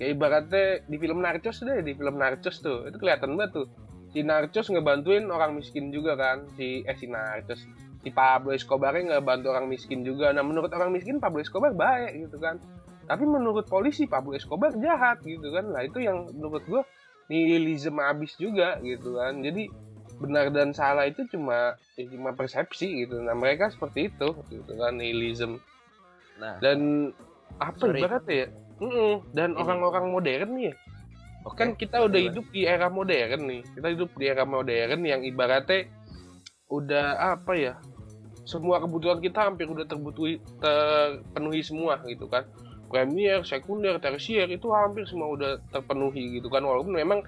[0.00, 2.88] kayak ibaratnya di film Narcos deh di film Narcos tuh.
[2.88, 3.66] Itu kelihatan banget tuh.
[4.12, 7.64] Si Narcos ngebantuin orang miskin juga kan si eh si Narcos
[8.08, 10.32] si Pablo Escobar ngebantu orang miskin juga.
[10.32, 12.56] Nah menurut orang miskin Pablo Escobar baik gitu kan.
[13.04, 15.68] Tapi menurut polisi Pablo Escobar jahat gitu kan.
[15.68, 16.88] Lah itu yang menurut gua
[17.28, 19.44] nihilisme abis juga gitu kan.
[19.44, 19.68] Jadi
[20.16, 23.20] benar dan salah itu cuma ya cuma persepsi gitu.
[23.20, 25.60] Nah mereka seperti itu gitu kan nihilism
[26.40, 26.56] nah.
[26.64, 27.12] Dan
[27.60, 28.00] apa Sorry.
[28.00, 28.48] ibaratnya ya?
[28.78, 29.34] Mm-mm.
[29.34, 29.58] dan Ini.
[29.58, 30.74] orang-orang modern nih ya,
[31.42, 33.66] oke kan kita udah hidup di era modern nih.
[33.74, 35.90] Kita hidup di era modern yang ibaratnya
[36.70, 37.74] udah apa ya
[38.48, 42.48] semua kebutuhan kita hampir udah terbutuhi terpenuhi semua gitu kan.
[42.88, 46.64] Premier sekunder tersier itu hampir semua udah terpenuhi gitu kan.
[46.64, 47.20] Walaupun memang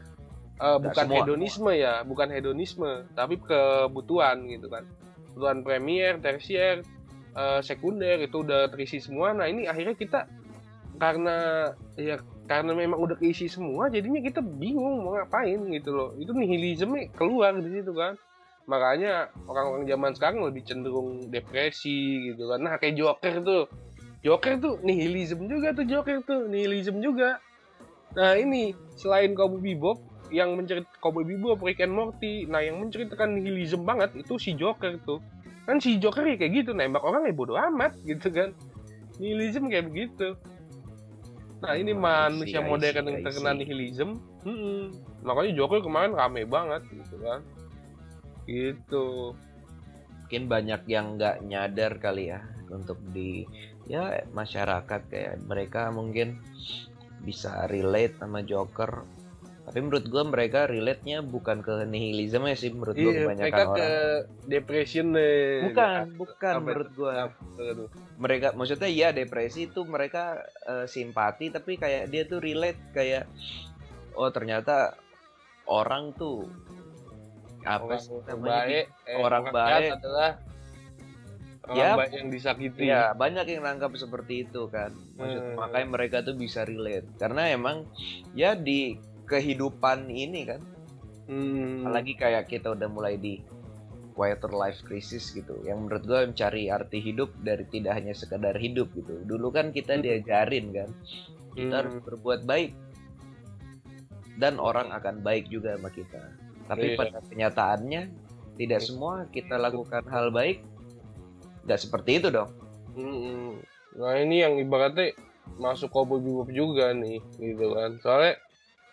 [0.57, 1.17] Nggak bukan semua.
[1.21, 4.89] hedonisme ya bukan hedonisme tapi kebutuhan gitu kan.
[5.37, 6.81] Kebutuhan premier tersier
[7.37, 9.37] eh, sekunder itu udah terisi semua.
[9.37, 10.25] Nah ini akhirnya kita
[10.97, 11.69] karena
[12.01, 12.17] ya
[12.49, 16.11] karena memang udah keisi semua jadinya kita bingung mau ngapain gitu loh.
[16.17, 18.17] Itu nihilisme keluar di situ kan
[18.69, 22.61] makanya orang-orang zaman sekarang lebih cenderung depresi gitu kan.
[22.61, 23.65] Nah kayak Joker tuh.
[24.21, 27.41] Joker tuh nihilisme juga tuh Joker tuh nihilisme juga.
[28.13, 29.97] Nah ini selain Cowboy Bebop
[30.29, 35.01] yang mencerit Cowboy Bebop Rick and Morty nah yang menceritakan nihilisme banget itu si Joker
[35.09, 35.25] tuh.
[35.65, 38.53] Kan si Joker ya kayak gitu nembak orang ya bodoh amat gitu kan.
[39.17, 40.37] Nihilisme kayak begitu.
[41.61, 43.59] Nah ini see, manusia modern yang terkena see.
[43.65, 44.97] nihilisme Mm-mm.
[45.21, 47.45] makanya Joker kemarin rame banget gitu kan
[48.51, 49.39] gitu.
[50.27, 53.47] Mungkin banyak yang nggak nyadar kali ya untuk di
[53.87, 56.39] ya masyarakat kayak mereka mungkin
[57.23, 59.07] bisa relate sama Joker.
[59.61, 63.63] Tapi menurut gue mereka relate-nya bukan ke nihilisme ya sih menurut gue Iya, kebanyakan mereka
[63.63, 63.79] orang.
[63.79, 63.91] ke
[64.51, 65.71] depression deh.
[65.71, 67.15] bukan bukan Apa menurut gue
[68.19, 73.31] mereka maksudnya ya depresi itu mereka eh, simpati tapi kayak dia tuh relate kayak
[74.19, 74.99] oh ternyata
[75.71, 76.51] orang tuh
[77.63, 79.91] apa Orang sih yang namanya baik, eh, orang baik.
[79.95, 80.31] adalah
[81.63, 82.81] orang Ya, baik yang disakiti.
[82.83, 84.91] Iya, banyak yang nangkap seperti itu kan.
[85.15, 85.57] Maksud, Hmm.
[85.57, 87.07] Makanya mereka tuh bisa relate.
[87.15, 87.87] Karena emang
[88.33, 90.61] ya di kehidupan ini kan,
[91.25, 91.85] Hmm.
[91.85, 93.39] apalagi kayak kita udah mulai di
[94.11, 95.63] quarter life crisis gitu.
[95.63, 99.23] Yang menurut gue mencari arti hidup dari tidak hanya sekedar hidup gitu.
[99.23, 100.03] Dulu kan kita Hmm.
[100.03, 100.91] diajarin kan,
[101.55, 101.79] kita Hmm.
[101.87, 102.73] harus berbuat baik
[104.37, 106.19] dan orang akan baik juga sama kita.
[106.71, 106.99] Tapi Iya.
[107.03, 108.03] pada kenyataannya
[108.55, 110.63] tidak semua kita lakukan hal baik.
[111.67, 112.55] Gak seperti itu dong.
[112.95, 113.59] Mm-mm.
[113.99, 115.11] Nah ini yang ibaratnya
[115.59, 117.99] masuk Cowboy Bebop juga nih gitu kan.
[117.99, 118.39] Soalnya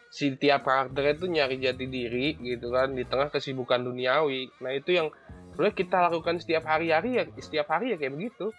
[0.09, 4.49] si tiap karakter itu nyari jati diri gitu kan di tengah kesibukan duniawi.
[4.63, 5.13] Nah itu yang
[5.53, 8.49] sebenarnya kita lakukan setiap hari-hari ya setiap hari ya kayak begitu.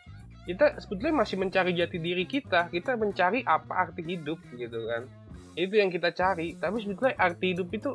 [0.49, 2.71] Kita sebetulnya masih mencari jati diri kita.
[2.73, 5.05] Kita mencari apa arti hidup gitu kan.
[5.59, 6.57] Itu yang kita cari.
[6.57, 7.91] Tapi sebetulnya arti hidup itu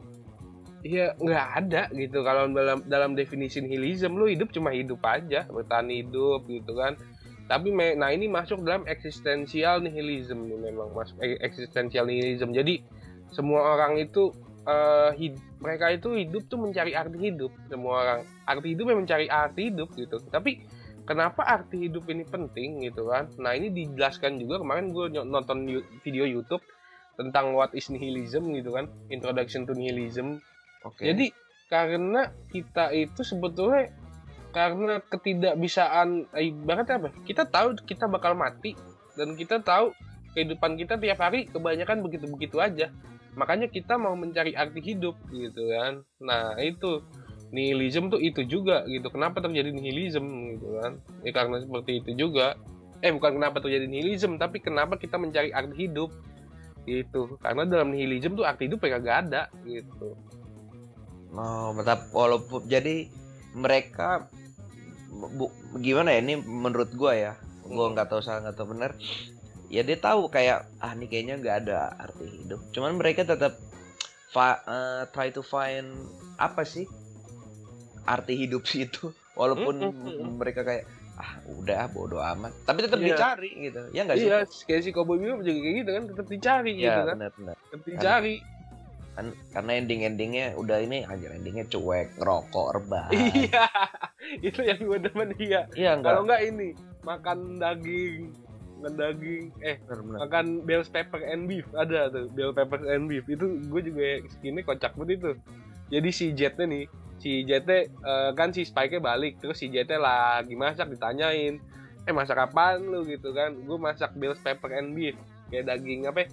[0.84, 2.22] ya nggak ada gitu.
[2.22, 7.00] Kalau dalam dalam definisi nihilism lu hidup cuma hidup aja bertahan hidup gitu kan.
[7.48, 12.52] Tapi nah ini masuk dalam eksistensial nihilism nih memang masuk e- eksistensial nihilism.
[12.52, 12.84] Jadi
[13.32, 14.32] semua orang itu
[14.64, 18.20] eh, hid- mereka itu hidup tuh mencari arti hidup semua orang.
[18.48, 20.20] Arti hidup yang mencari arti hidup gitu.
[20.32, 20.64] Tapi
[21.04, 23.28] kenapa arti hidup ini penting gitu kan?
[23.40, 25.68] Nah ini dijelaskan juga kemarin gue nonton
[26.04, 26.64] video YouTube
[27.20, 28.88] tentang what is nihilism gitu kan.
[29.12, 30.40] Introduction to nihilism
[30.84, 31.08] Oke.
[31.08, 31.32] jadi
[31.72, 33.90] karena kita itu sebetulnya
[34.54, 37.10] karena ketidakbisaan eh, ibaratnya apa?
[37.26, 38.78] Kita tahu kita bakal mati
[39.18, 39.90] dan kita tahu
[40.38, 42.94] kehidupan kita tiap hari kebanyakan begitu-begitu aja.
[43.34, 46.06] Makanya kita mau mencari arti hidup gitu kan.
[46.22, 47.02] Nah, itu
[47.50, 49.10] nihilism tuh itu juga gitu.
[49.10, 50.26] Kenapa terjadi nihilism
[50.58, 51.02] gitu kan?
[51.26, 52.54] Ya karena seperti itu juga.
[53.02, 56.14] Eh bukan kenapa terjadi nihilism, tapi kenapa kita mencari arti hidup
[56.86, 57.42] gitu.
[57.42, 60.14] Karena dalam nihilism tuh arti hidup ya kagak ada gitu.
[61.34, 63.10] Oh, tetap walaupun jadi
[63.54, 64.30] mereka
[65.10, 67.34] bu, gimana ya ini menurut gua ya.
[67.64, 67.94] Gua Hmm.
[67.94, 68.92] nggak tahu salah nggak tahu benar.
[69.68, 72.62] Ya dia tahu kayak ah ini kayaknya nggak ada arti hidup.
[72.70, 73.58] Cuman mereka tetap
[74.30, 75.90] fa- eh, try to find
[76.38, 76.86] apa sih
[78.04, 80.32] arti hidup sih itu walaupun Hmm, hmm, hmm.
[80.36, 83.14] mereka kayak ah udah bodo amat tapi tetap Iya.
[83.14, 86.26] dicari gitu ya nggak sih Iya, kayak si Cowboy Bebop juga kayak gitu kan, tetap
[86.26, 88.36] dicari gitu ya kan, benar-benar tetap dicari.
[89.14, 93.66] Kan karena ending-endingnya udah ini aja endingnya cuek ngerokok rebahan Iya,
[94.40, 95.70] itu yang gue demen iya.
[95.78, 96.74] iya Kalau enggak ini
[97.04, 98.32] makan daging,
[98.80, 103.28] makan daging, eh benar-benar makan bell pepper and beef ada tuh bell pepper and beef
[103.28, 105.32] itu gue juga skinnya kocak banget itu.
[105.92, 106.86] Jadi si Jetnya nih,
[107.20, 111.60] si Jetnya eh, kan si Spike-nya balik, terus si Jetnya lagi masak ditanyain,
[112.08, 113.54] eh masak apaan lu gitu kan?
[113.54, 115.20] Gue masak bell pepper and beef,
[115.52, 116.26] kayak daging apa?
[116.26, 116.28] ya?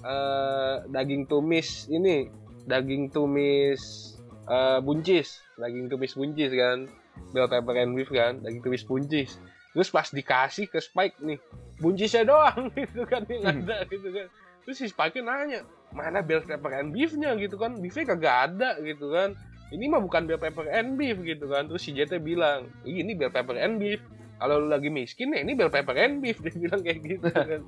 [0.00, 2.28] Eh daging tumis ini,
[2.64, 4.14] daging tumis
[4.48, 6.88] eh, buncis, daging tumis buncis kan,
[7.32, 9.36] bell pepper and beef kan, daging tumis buncis.
[9.70, 11.38] Terus pas dikasih ke Spike nih,
[11.78, 14.26] buncisnya doang gitu kan yang ada gitu kan.
[14.66, 15.62] Terus si Spike nanya,
[15.94, 19.36] mana bell pepper and beefnya gitu kan, beefnya kagak ada gitu kan.
[19.70, 21.70] Ini mah bukan bell pepper and beef gitu kan.
[21.70, 24.02] Terus si Jetnya bilang, "Ih, ini bell pepper and beef.
[24.40, 27.60] Kalau lu lagi miskin ya ini bell pepper and beef dia bilang kayak gitu kan.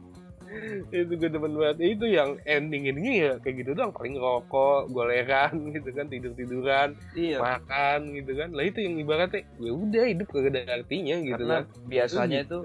[0.93, 1.97] Itu gue demen banget.
[1.97, 3.93] Itu yang ending endingnya ya kayak gitu doang.
[3.95, 7.39] Paling rokok goleran gitu kan tidur tiduran iya.
[7.41, 8.49] makan gitu kan.
[8.53, 11.89] Lah itu yang ibaratnya ya udah hidup kagak ada artinya gitu karena kan.
[11.89, 12.49] biasanya Gitu.
[12.49, 12.59] itu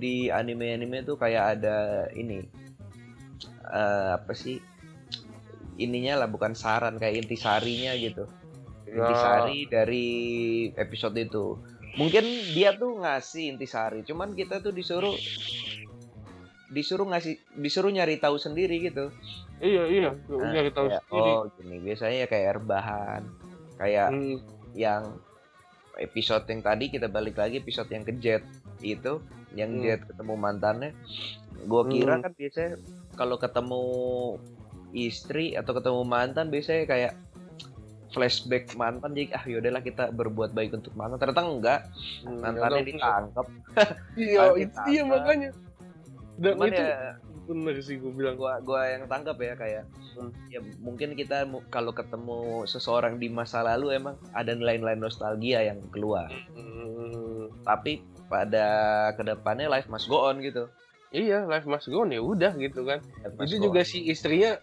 [0.00, 2.46] di anime-anime tuh kayak ada ini
[3.68, 4.62] eh, apa sih
[5.80, 8.24] ininya lah bukan saran kayak intisarinya gitu.
[8.90, 9.06] Ya.
[9.06, 10.08] intisari dari
[10.74, 11.58] episode itu.
[11.90, 12.22] Mungkin
[12.54, 15.14] dia tuh ngasih intisari cuman kita tuh disuruh
[16.70, 19.10] disuruh ngasih disuruh nyari tahu sendiri gitu.
[19.58, 20.10] Iya iya.
[20.30, 21.30] Nah, nyari tahu kayak, sendiri.
[21.30, 21.76] oh gini.
[21.82, 23.22] Biasanya ya kayak rebahan.
[23.76, 24.36] Kayak Hmm,
[24.72, 25.02] yang
[25.98, 28.46] episode yang tadi kita balik lagi episode yang ke Jet
[28.80, 29.18] itu
[29.52, 29.82] yang Hmm.
[29.82, 30.90] Jet ketemu mantannya.
[31.66, 32.24] Gua kira Hmm.
[32.24, 32.78] kan biasanya
[33.14, 33.82] kalau ketemu
[34.92, 37.12] istri atau ketemu mantan biasanya kayak
[38.10, 39.10] flashback mantan.
[39.12, 41.18] Jadi ah yaudahlah kita berbuat baik untuk mantan.
[41.18, 41.80] Ternyata enggak.
[42.22, 43.46] Hmm, mantannya ya, ditangkap
[44.16, 45.50] iya itu iya makanya
[46.40, 46.98] dan cuman itu ya
[47.50, 48.38] bener sih gue bilang.
[48.38, 49.84] gua gua yang tangkap ya kayak
[50.18, 50.34] Hmm.
[50.50, 56.26] ya mungkin kita kalau ketemu seseorang di masa lalu emang ada nilai-nilai nostalgia yang keluar.
[56.50, 58.66] Hmm, tapi pada
[59.14, 60.66] ke depannya life must go on gitu.
[61.14, 62.98] Iya life must go on ya udah gitu kan.
[63.38, 64.58] Itu juga si istrinya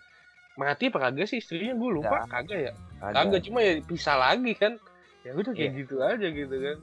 [0.59, 1.79] mati apa kagak sih istrinya?
[1.79, 2.31] Gue lupa ya.
[2.31, 2.73] kagak ya?
[2.99, 3.15] Kagak.
[3.15, 4.73] kagak cuma ya pisah lagi kan.
[5.23, 5.79] Ya udah kayak yeah.
[5.79, 6.77] gitu aja gitu kan.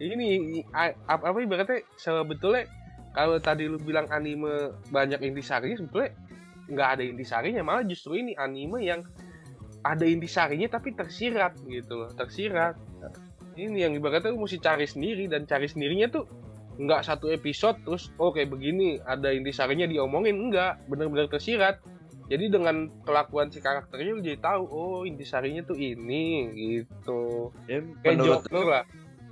[0.00, 0.26] Ini
[0.74, 2.66] apa apa ibaratnya sebetulnya
[3.10, 6.14] kalau tadi lu bilang anime banyak intisarinya sebetulnya
[6.70, 9.02] nggak ada intisarinya malah justru ini anime yang
[9.82, 12.76] ada intisarinya tapi tersirat gitu loh tersirat.
[13.56, 16.24] Ini yang ibaratnya lu mesti cari sendiri dan cari sendirinya tuh
[16.80, 20.36] nggak satu episode terus oh kayak begini ada intisarinya diomongin?
[20.36, 21.80] Enggak bener-bener tersirat.
[22.30, 27.50] Jadi dengan kelakuan si karakternya lu jadi tahu oh intisarinya tuh ini gitu.
[27.66, 28.84] Ya, kayak Joker lu, lah.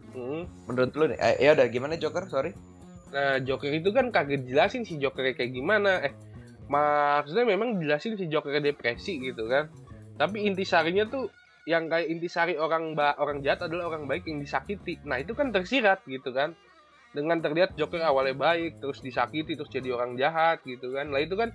[0.08, 0.48] Hmm.
[0.66, 2.26] menurut lu nih eh, ya udah gimana Joker?
[2.26, 2.56] Sorry
[3.08, 6.04] nah Joker itu kan kagak jelasin si Joker kayak gimana.
[6.04, 6.14] Eh
[6.68, 9.72] maksudnya memang jelasin si Joker depresi gitu kan.
[10.18, 11.32] Tapi intisarinya tuh
[11.68, 15.00] yang kayak intisari orang ba orang jahat adalah orang baik yang disakiti.
[15.04, 16.56] Nah itu kan tersirat gitu kan.
[17.12, 21.08] Dengan terlihat Joker awalnya baik terus disakiti terus jadi orang jahat gitu kan.
[21.12, 21.52] Lah itu kan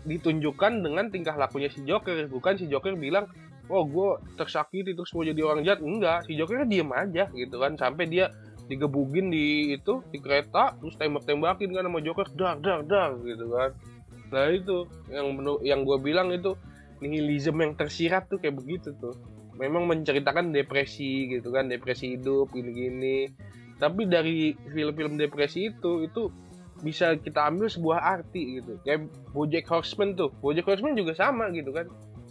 [0.00, 2.28] ditunjukkan dengan tingkah lakunya si Joker.
[2.28, 3.28] Bukan si Joker bilang
[3.70, 5.80] oh gue tersakiti terus mau jadi orang jahat.
[5.84, 7.76] Enggak si Joker diem aja gitu kan.
[7.76, 8.32] Sampai dia
[8.70, 13.74] digebugin di itu di kereta terus tembak-tembakin kan sama Joker dar dar dar gitu kan.
[14.30, 15.34] Nah itu yang
[15.66, 16.54] yang gue bilang itu
[17.02, 19.18] nihilisme yang tersirat tuh kayak begitu tuh.
[19.58, 23.28] Memang menceritakan depresi gitu kan depresi hidup gini-gini.
[23.82, 26.30] Tapi dari film-film depresi itu itu
[26.80, 28.78] bisa kita ambil sebuah arti gitu.
[28.86, 30.30] Kayak Bojack Horseman tuh.
[30.40, 31.90] Bojack Horseman juga sama gitu kan.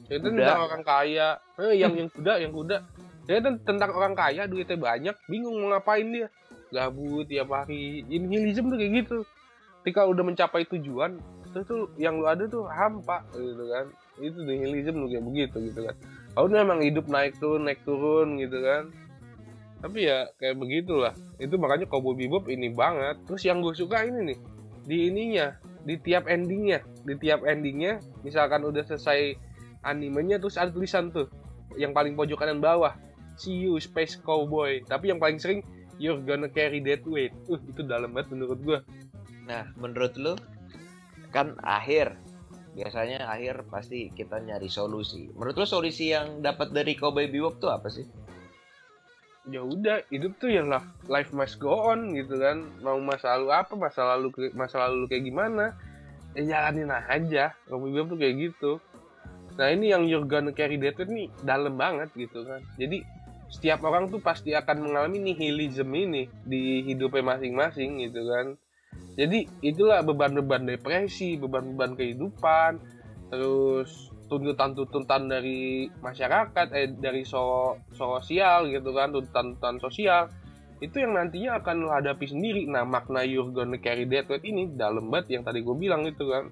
[0.09, 1.37] Itu tentang orang kaya.
[1.61, 2.81] Eh, yang yang kuda yang kuda
[3.29, 6.33] ya tentang orang kaya duitnya banyak bingung mau ngapain dia.
[6.73, 9.17] Gabut tiap hari nihilism tuh kayak gitu.
[9.81, 13.85] Ketika udah mencapai tujuan itu tuh yang lu ada tuh hampa gitu kan.
[14.17, 15.95] Itu nihilism tuh kayak begitu gitu kan.
[16.33, 18.89] Kalau memang hidup naik turun naik turun gitu kan.
[19.85, 21.13] Tapi ya kayak begitulah.
[21.37, 23.21] Itu makanya Cowboy Bebop ini banget.
[23.29, 24.39] Terus yang gue suka ini nih
[24.89, 25.53] di ininya
[25.85, 26.81] di tiap endingnya.
[27.05, 29.37] Di tiap endingnya misalkan udah selesai
[29.85, 31.29] animenya terus ada tulisan tuh
[31.77, 32.91] yang paling pojok kanan bawah
[33.39, 34.83] see you space cowboy.
[34.83, 35.63] Tapi yang paling sering
[35.95, 37.31] you're gonna carry that weight.
[37.47, 38.79] Uh itu dalam banget menurut gue
[39.49, 40.33] nah menurut lu
[41.31, 42.13] kan akhir.
[42.77, 45.31] Biasanya akhir pasti kita nyari solusi.
[45.33, 48.05] Menurut lu solusi yang dapat dari Cowboy Bebop tuh apa sih?
[49.49, 52.69] Ya udah hidup tuh ya lah life must go on gitu kan.
[52.85, 55.73] Mau masa lalu apa masa lalu masa lalu kayak gimana?
[56.37, 58.71] Ya jalanin aja Robbie Williams tuh kayak gitu.
[59.57, 62.61] Nah ini yang you're gonna carry that nih dalam banget gitu kan.
[62.77, 63.01] Jadi
[63.49, 68.53] setiap orang tuh pasti akan mengalami nihilism ini di hidupnya masing-masing gitu kan.
[69.17, 72.79] Jadi itulah beban-beban depresi beban-beban kehidupan
[73.29, 80.23] terus tuntutan-tuntutan dari masyarakat eh dari so sosial gitu kan tuntutan-tuntutan sosial
[80.79, 82.63] itu yang nantinya akan lo hadapi sendiri.
[82.69, 86.23] Nah makna you're gonna carry that weight ini dalam banget yang tadi gue bilang itu
[86.29, 86.47] kan.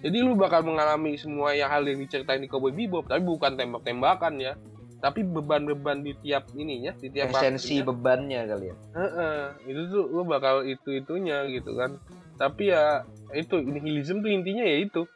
[0.00, 4.34] Jadi lu bakal mengalami semua yang hal yang diceritain di Cowboy Bebop tapi bukan tembak-tembakan
[4.40, 4.52] ya
[5.00, 8.76] tapi beban-beban di tiap ininya di tiap esensi bebannya kali ya.
[8.92, 11.96] Uh -uh, itu tuh lu bakal itu itunya gitu kan.
[12.36, 15.08] Tapi ya itu nihilism tuh intinya ya itu.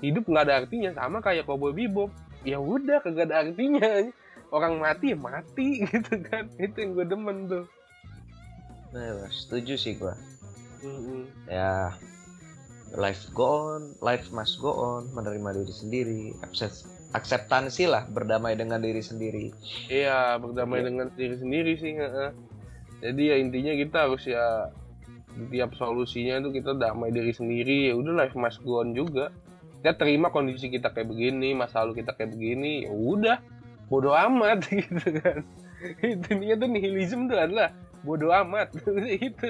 [0.00, 2.08] Hidup nggak ada artinya sama kayak Cowboy Bebop.
[2.44, 4.08] Ya udah kagak ada artinya.
[4.48, 6.48] Orang mati ya mati gitu kan.
[6.56, 7.64] Itu yang gue demen tuh.
[8.96, 10.14] Nah setuju sih gue
[10.86, 11.22] mm-hmm.
[11.50, 11.94] ya
[12.94, 16.86] life go on life must go on menerima diri sendiri akses
[17.16, 19.50] akseptansi lah berdamai dengan diri sendiri.
[19.88, 20.92] Iya berdamai ya.
[20.92, 21.96] dengan diri sendiri sih
[23.00, 24.72] jadi ya intinya kita harus ya
[25.52, 27.92] tiap solusinya itu kita damai diri sendiri.
[27.92, 29.32] Ya udah life must go on juga.
[29.84, 33.38] Kita terima kondisi kita kayak begini masa lalu kita kayak begini ya udah.
[33.86, 35.44] Bodoh amat gitu kan.
[36.00, 37.70] Itu intinya tuh nihilism tuh adalah
[38.02, 38.72] bodoh amat.
[39.28, 39.46] Itu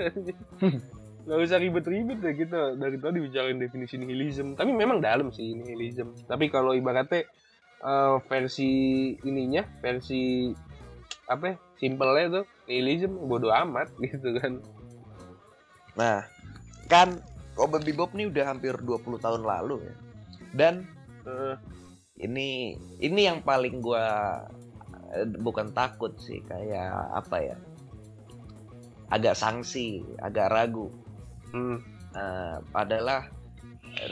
[1.26, 6.14] nggak usah ribet-ribet ya kita dari tadi bicarain definisi nihilism tapi memang dalam sih nihilism
[6.30, 7.26] tapi kalau ibaratnya
[7.82, 8.70] uh, versi
[9.24, 10.52] ininya versi
[11.26, 14.62] apa ya, simpelnya tuh nihilism bodoh amat gitu kan.
[15.98, 16.24] Nah
[16.86, 17.18] kan
[17.56, 19.94] Cowboy Bebop nih udah hampir 20 tahun lalu ya.
[20.52, 20.86] Dan
[21.24, 21.56] uh,
[22.20, 24.06] ini ini yang paling gue
[25.12, 27.56] uh, bukan takut sih kayak apa ya
[29.10, 30.88] agak sanksi agak ragu.
[31.46, 31.78] Hmm.
[32.18, 33.30] uh, adalah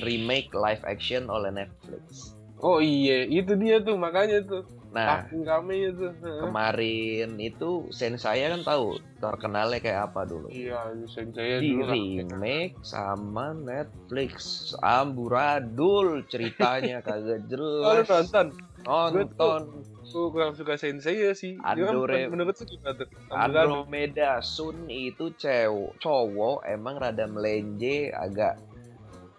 [0.06, 2.33] remake live action oleh Netflix
[2.64, 6.06] oh iya itu dia tuh makanya tuh Nah, kami itu.
[6.22, 10.46] Kemarin itu sen saya kan tahu terkenalnya kayak apa dulu.
[10.54, 12.86] Iya, sen saya di dulu remake kan.
[12.86, 14.32] sama Netflix.
[14.78, 18.06] Amburadul ceritanya kagak jelas.
[18.06, 18.46] Oh, nonton.
[18.86, 19.62] Nonton.
[20.14, 21.58] Gue kurang suka Sensei ya sih.
[21.58, 23.08] Kan Andore- menurut lu gimana tuh?
[23.34, 28.62] Andromeda Sun itu cewek cowok emang rada melenje agak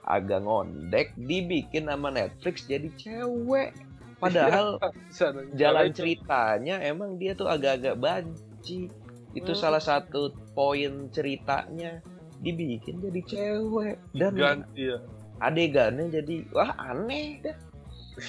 [0.06, 3.74] agak ngondek dibikin sama Netflix jadi cewek
[4.18, 4.78] padahal
[5.14, 5.42] Sana.
[5.54, 8.88] jalan ceritanya emang dia tuh agak-agak banci
[9.36, 9.60] itu Hmm.
[9.60, 12.00] salah satu poin ceritanya
[12.40, 14.98] dibikin jadi cewek dan ganti ya.
[15.42, 17.58] adegannya jadi wah aneh dah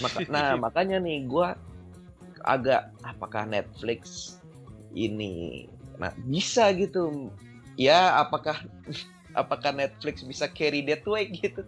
[0.03, 1.55] Maka- nah makanya nih gua
[2.43, 4.35] agak apakah Netflix
[4.91, 5.67] ini
[5.97, 7.31] nah bisa gitu
[7.75, 8.59] ya apakah
[9.37, 11.61] apakah Netflix bisa carry that way gitu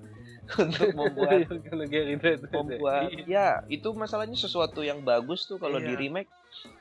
[0.58, 2.40] untuk membuat Red.
[2.48, 6.00] membuat ya itu masalahnya sesuatu yang bagus tuh kalau di Iya.
[6.00, 6.30] remake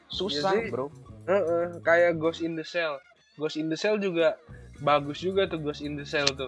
[0.07, 0.71] susah Iya sih.
[0.71, 0.87] bro
[1.27, 3.03] Heeh, kayak Ghost in the Shell.
[3.35, 4.39] Ghost in the Shell juga
[4.79, 6.47] bagus juga tuh Ghost in the Shell tuh.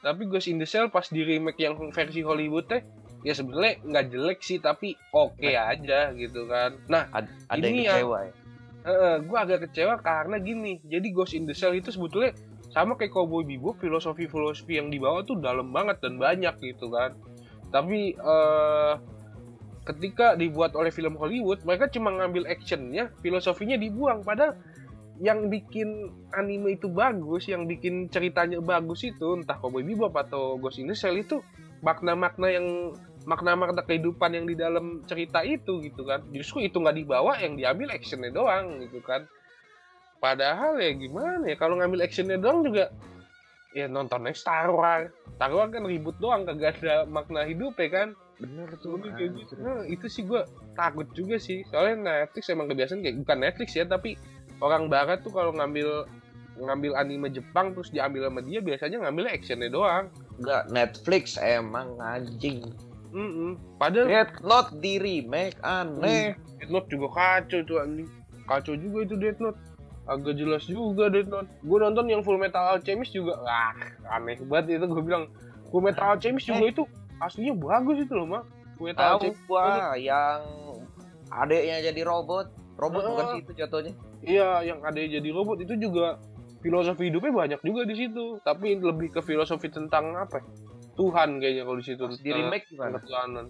[0.00, 2.80] Tapi Ghost in the Shell pas di remake yang versi Hollywood teh
[3.20, 6.80] ya sebenarnya nggak jelek sih tapi oke aja gitu kan.
[6.88, 7.92] Nah, ada Ini yang ya.
[8.00, 8.32] kecewa ya
[9.18, 10.78] gue agak kecewa karena gini.
[10.80, 12.32] Jadi Ghost in the Shell itu sebetulnya
[12.76, 17.16] sama kayak Cowboy Bebop filosofi-filosofi yang dibawa tuh dalam banget dan banyak gitu kan.
[17.72, 18.94] Tapi eh
[19.88, 24.20] ketika dibuat oleh film Hollywood, mereka cuma ngambil actionnya, filosofinya dibuang.
[24.20, 24.60] Padahal
[25.16, 30.76] yang bikin anime itu bagus, yang bikin ceritanya bagus itu entah Cowboy Bebop atau Ghost
[30.76, 31.40] in the Shell itu
[31.80, 32.92] makna-makna yang
[33.24, 36.28] makna-makna kehidupan yang di dalam cerita itu gitu kan.
[36.28, 39.24] Justru itu nggak dibawa, yang diambil actionnya doang gitu kan.
[40.18, 42.88] Padahal ya gimana ya kalau ngambil actionnya doang juga
[43.76, 45.12] ya nontonnya Star Wars.
[45.36, 48.08] Star Wars kan ribut doang kagak ada makna hidup ya kan.
[48.36, 49.52] bener tuh Lebih kayak gitu.
[49.64, 50.44] Nah, itu sih gue
[50.76, 51.64] takut juga sih.
[51.72, 54.20] Soalnya Netflix emang kebiasaan kayak bukan Netflix ya, tapi
[54.60, 56.04] orang barat tuh kalau ngambil
[56.56, 60.12] ngambil anime Jepang terus diambil sama dia biasanya ngambil actionnya doang.
[60.40, 62.64] Enggak, Netflix emang anjing.
[63.12, 66.36] Mm Padahal Death Note di remake aneh.
[66.60, 68.08] Death Note juga kacau tuh anjing.
[68.44, 69.60] Kacau juga itu Death Note.
[70.06, 71.50] Agak jelas juga Death Note.
[71.66, 73.74] Gue nonton yang Full Metal Alchemist juga, wah
[74.14, 75.26] aneh banget itu gue bilang.
[75.74, 76.82] Full Metal Alchemist juga itu
[77.18, 78.44] aslinya bagus itu loh, Mak.
[78.78, 79.42] Full Metal Tahu Alchemist.
[79.50, 79.66] gua
[79.98, 80.40] yang
[81.26, 82.46] adeknya jadi robot.
[82.76, 83.10] Robot Heeh.
[83.10, 83.92] bukan sih itu jatuhnya.
[84.22, 86.22] Iya, yang yang jadi robot itu juga
[86.62, 88.38] filosofi hidupnya banyak juga di situ.
[88.46, 90.38] Tapi lebih ke filosofi tentang apa?
[90.38, 90.46] ya?
[90.96, 92.02] Tuhan kayaknya kalau di situ.
[92.06, 92.96] Pas di remake gimana?
[93.02, 93.46] Ketuhanan.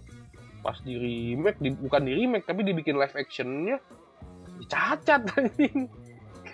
[0.65, 3.77] Pas di remake, di- bukan di remake tapi dibikin live actionnya
[4.59, 5.87] dicacat anjing.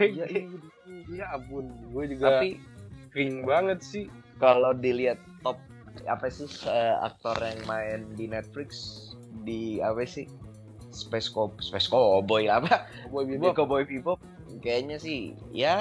[0.03, 0.49] Kayak Iya, iya.
[1.15, 2.59] ya ampun, gue juga Tapi
[3.11, 4.05] kering banget sih.
[4.37, 5.63] kalau dilihat top
[6.03, 8.71] apa sih eh, aktor yang main di Netflix?
[9.41, 10.27] Di apa sih?
[10.91, 12.85] Space Cow Space Cowboy apa?
[13.09, 13.55] Boy di Bebop.
[13.57, 14.19] Cowboy Bebop.
[14.59, 15.77] Kayaknya sih ya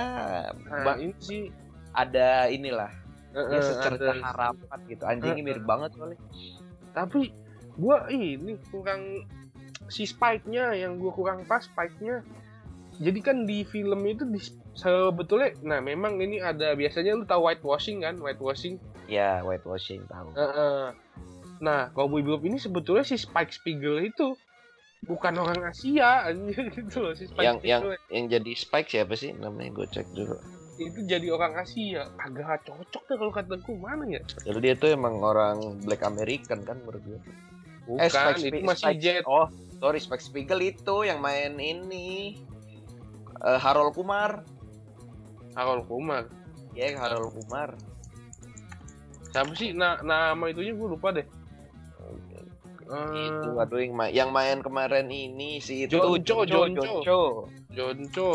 [0.63, 1.49] Nah, ini sih.
[1.91, 2.87] ada inilah.
[3.31, 5.03] Eh, ya secerca ada- harapan gitu.
[5.03, 6.19] Anjingnya Eh, mirip banget soalnya.
[6.91, 7.31] Tapi
[7.73, 9.23] gua ini kurang
[9.87, 12.23] si spike-nya yang gua kurang pas spike-nya
[12.99, 14.41] jadi kan di film itu di,
[14.75, 18.19] sebetulnya nah memang ini ada biasanya lu tahu whitewashing kan?
[18.19, 18.81] Whitewashing?
[19.07, 20.35] Ya whitewashing tahu.
[20.35, 20.85] Eh, eh.
[21.61, 24.33] nah Cowboy Bebop ini sebetulnya si Spike Spiegel itu
[25.05, 28.11] bukan orang Asia anjir gitu loh si Spike yang yang Spiegel.
[28.11, 29.31] yang jadi Spike siapa sih?
[29.37, 30.37] Namanya gue cek dulu.
[30.81, 32.09] Itu jadi orang Asia.
[32.17, 34.21] Agak cocok deh kalau kataku mana ya?
[34.45, 37.19] Jadi dia tuh emang orang Black American kan menurut gue
[37.89, 39.23] bukan Spike itu masih Spike- Jet.
[39.25, 39.49] Oh
[39.81, 42.37] sorry Spike Spiegel itu yang main ini
[43.41, 44.45] Eh, Harold Kumar
[45.57, 46.29] Harold Kumar
[46.77, 47.73] ya Harold Kumar
[49.33, 51.25] siapa sih nah, nama itunya gue lupa deh
[52.91, 56.83] Eh, itu aduh yang, ma- yang main kemarin ini si itu Jonco, Jonco.
[56.83, 57.21] Jonco.
[57.71, 58.31] Jonco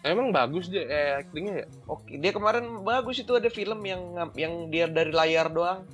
[0.00, 4.72] emang bagus dia eh, actingnya ya Oke, dia kemarin bagus itu ada film yang yang
[4.72, 5.84] dia dari layar doang.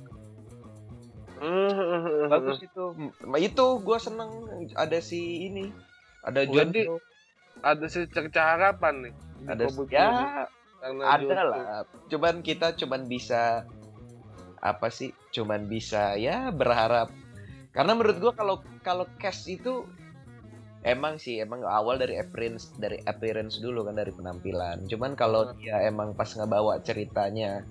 [2.31, 2.95] Bagus itu.
[3.39, 5.71] Itu gua seneng ada si ini.
[6.23, 6.95] Ada Berarti Jonco.
[7.63, 9.13] Ada secerca harapan nih
[9.45, 10.09] Ada ya
[10.81, 11.65] karena ada lah.
[12.09, 13.65] Cuman kita cuman bisa
[14.61, 15.13] apa sih?
[15.33, 17.09] Cuman bisa ya berharap.
[17.73, 19.85] Karena menurut gua kalau kalau cast itu
[20.85, 24.85] emang sih emang awal dari appearance dari appearance dulu kan dari penampilan.
[24.85, 25.57] Cuman kalau Hmm.
[25.57, 27.65] dia emang pas ngebawa ceritanya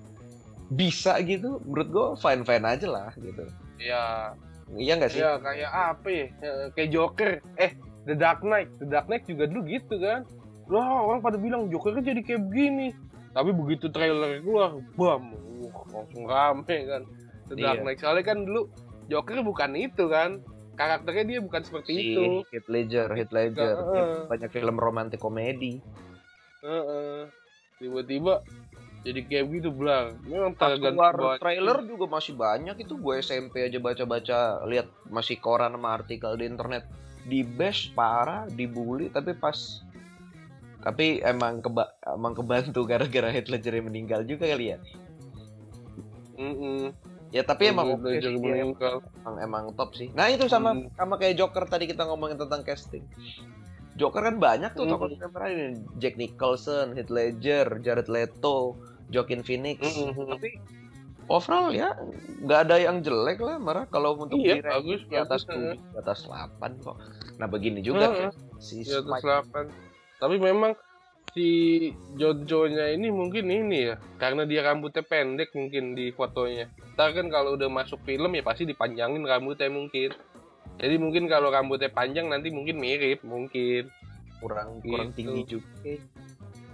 [0.71, 3.45] bisa gitu, menurut gua fine fine aja lah gitu.
[3.79, 4.33] ya
[4.75, 5.21] Iya nggak sih?
[5.21, 6.25] Ya kayak apa ya?
[6.73, 7.31] Kayak Joker.
[7.55, 7.71] Eh,
[8.05, 8.69] The Dark Knight.
[8.77, 10.25] The Dark Knight juga dulu gitu kan.
[10.65, 12.93] Loh, orang pada bilang Jokernya jadi kayak begini.
[13.35, 17.01] Tapi begitu trailer keluar, bam, uh, langsung rame kan.
[17.51, 17.85] The Dark Iya.
[17.85, 17.99] Knight.
[17.99, 18.71] Soalnya kan dulu
[19.09, 20.41] Joker bukan itu kan.
[20.75, 22.23] Karakternya dia bukan seperti si itu.
[22.51, 24.27] Heath Ledger, Heath Ledger, Heeh.
[24.27, 25.79] banyak film romantis komedi.
[26.59, 27.31] Heeh.
[27.79, 28.43] Tiba-tiba
[29.05, 33.77] jadi kayak gitu belang memang tergantung keluar trailer juga masih banyak itu gue SMP aja
[33.77, 36.89] baca-baca lihat masih koran sama artikel di internet
[37.25, 39.81] di bash parah dibully tapi pas
[40.79, 44.77] tapi emang keba emang kebantu gara-gara Heath Ledger yang meninggal juga kali ya
[46.35, 46.91] Mm-mm.
[47.31, 48.95] ya tapi emang Heath oke Ledger sih, meninggal.
[49.01, 50.91] emang, emang top sih nah itu sama Hmm.
[50.93, 53.03] sama kayak Joker tadi kita ngomongin tentang casting
[53.95, 54.91] Joker kan banyak tuh Hmm.
[54.91, 55.67] tokoh contemporary ini
[55.97, 58.75] Jack Nicholson, Heath Ledger, Jared Leto,
[59.07, 60.27] Joaquin Phoenix Mm-mm.
[60.29, 60.59] tapi
[61.27, 61.93] overall ya
[62.41, 65.73] nggak ada yang jelek lah marah kalau untuk Iya, bagus, di atas bagus, ya.
[65.73, 66.97] 7, di atas 8 kok.
[67.41, 68.29] Nah begini juga Heeh.
[68.29, 69.25] kan, si di atas Spike.
[69.51, 69.67] 8
[70.15, 70.71] tapi memang
[71.31, 71.47] si
[72.15, 76.71] Jojo-nya ini mungkin ini ya karena dia rambutnya pendek mungkin di fotonya.
[76.95, 80.15] Ntar kan kalau udah masuk film ya pasti dipanjangin rambutnya mungkin.
[80.75, 83.91] Jadi mungkin kalau rambutnya panjang nanti mungkin mirip mungkin.
[84.39, 85.17] Kurang kurang Gitu.
[85.17, 85.67] tinggi juga.
[85.83, 85.99] Eh,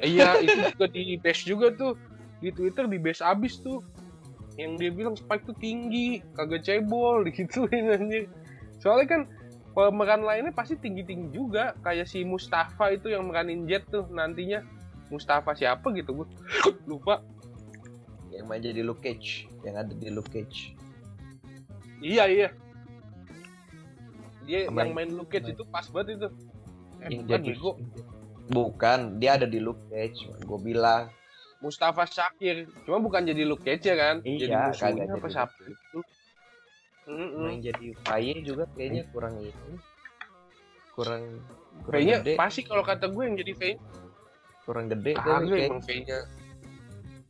[0.04, 1.94] iya itu juga di base juga tuh.
[2.38, 3.82] Di Twitter di base abis tuh
[4.60, 8.26] yang dia bilang Spike tuh tinggi kagak cebol digituin anjir
[8.82, 9.22] soalnya kan
[9.72, 11.74] pemeran lainnya pasti tinggi-tinggi juga.
[11.82, 14.64] Kayak si Mustafa itu yang meranin Jet tuh nantinya.
[15.12, 16.28] Mustafa siapa gitu gue
[16.92, 17.20] lupa.
[18.32, 20.72] Yang main jadi Luke Cage yang ada di Luke Cage.
[22.00, 22.50] Iya iya.
[24.48, 26.28] Dia Sama yang main Luke Cage itu pas banget itu.
[27.04, 27.52] Eh, yang bukan jadi
[28.52, 31.12] bukan dia ada di Luke Cage gue bilang
[31.62, 34.16] Mustafa Syakir cuma bukan jadi Luke Cage ya kan?
[34.22, 35.30] Iya, jadi musuhnya apa jadi.
[35.32, 36.00] Siapa itu
[37.04, 37.46] Mm-mm.
[37.48, 39.74] yang jadi Faye juga kayaknya kurang ini.
[40.92, 41.24] Kurang
[41.82, 42.34] kurang gede.
[42.36, 43.62] pasti kalau kata gue yang jadi V
[44.62, 46.20] kurang gede kayak- emang V-nya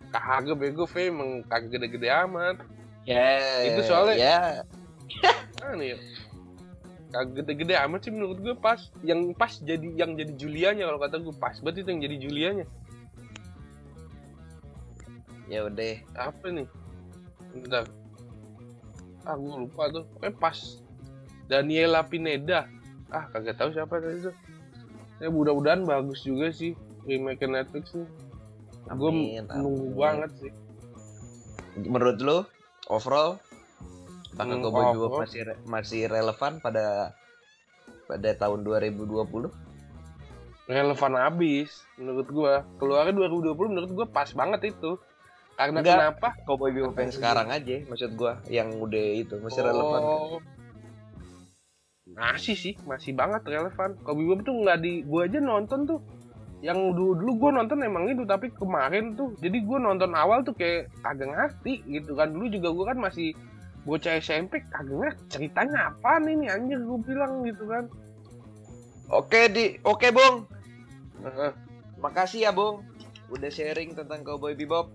[0.10, 2.56] kagak bego V emang kagak gede-gede amat.
[3.04, 4.40] Ya Itu soalnya- ya
[5.62, 5.98] mana ya.
[7.12, 8.80] Kagak gede-gede amat sih menurut gue pas.
[9.02, 11.32] Yang pas jadi yang jadi Julianya kalau kata gue.
[11.34, 12.66] Pas banget itu yang jadi Julianya
[15.52, 15.94] ya udah.
[16.16, 16.68] Apa nih
[17.52, 17.84] bentar.
[19.22, 20.08] Ah gue lupa tuh.
[20.10, 20.58] Pokoknya pas
[21.46, 22.66] Daniela Pineda.
[23.08, 24.36] Ah kagak tahu siapa tadi tuh.
[25.20, 26.72] Ya mudah-mudahan bagus juga sih
[27.04, 28.08] remake Netflix nih.
[28.90, 29.12] Gue
[29.52, 30.52] nunggu banget sih.
[31.78, 32.38] Menurut lu
[32.88, 33.38] overall
[34.32, 35.22] apakah Hmm, Cowboy Bebop overall.
[35.22, 37.12] masih re- masih relevan pada
[38.08, 39.52] pada tahun 2020
[40.66, 42.64] relevan abis menurut gua.
[42.80, 44.96] Keluarnya 2020 menurut gua pas banget itu
[45.68, 45.98] karena Enggak.
[45.98, 46.28] kenapa?
[46.48, 50.02] Cowboy Bebop yang sekarang aja maksud gua yang udah itu masih relevan.
[50.02, 50.40] Oh.
[52.12, 53.96] masih sih masih banget relevan.
[54.04, 56.00] Kalau Bebop tuh nggak di gua aja nonton tuh.
[56.62, 59.34] Yang dulu dulu gua nonton emang itu tapi kemarin tuh.
[59.40, 62.30] Jadi gua nonton awal tuh kayak kagak ngerti gitu kan.
[62.34, 63.32] Dulu juga gua kan masih
[63.88, 67.88] bocah SMP kagak ngerti ceritanya apa ini anjir gua bilang gitu kan.
[69.12, 69.80] Oke di.
[69.84, 70.48] Oke Bung.
[71.22, 71.52] Heeh.
[72.02, 72.82] makasih ya Bung
[73.32, 74.92] udah sharing tentang Cowboy Bebop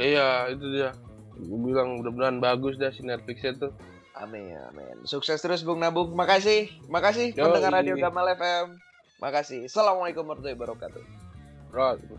[0.00, 0.90] iya itu dia.
[1.36, 3.72] Gua bilang mudah-mudahan bagus dah si Netflixnya tuh.
[4.16, 5.04] Amin amin.
[5.04, 6.16] Sukses terus Bung Nabung.
[6.16, 6.72] Makasih.
[6.88, 7.44] Makasih Yoi.
[7.44, 8.86] pendengar Radio Gamal FM
[9.20, 9.64] makasih.
[9.64, 11.04] Assalamualaikum warahmatullahi wabarakatuh.
[12.00, 12.14] Gitu.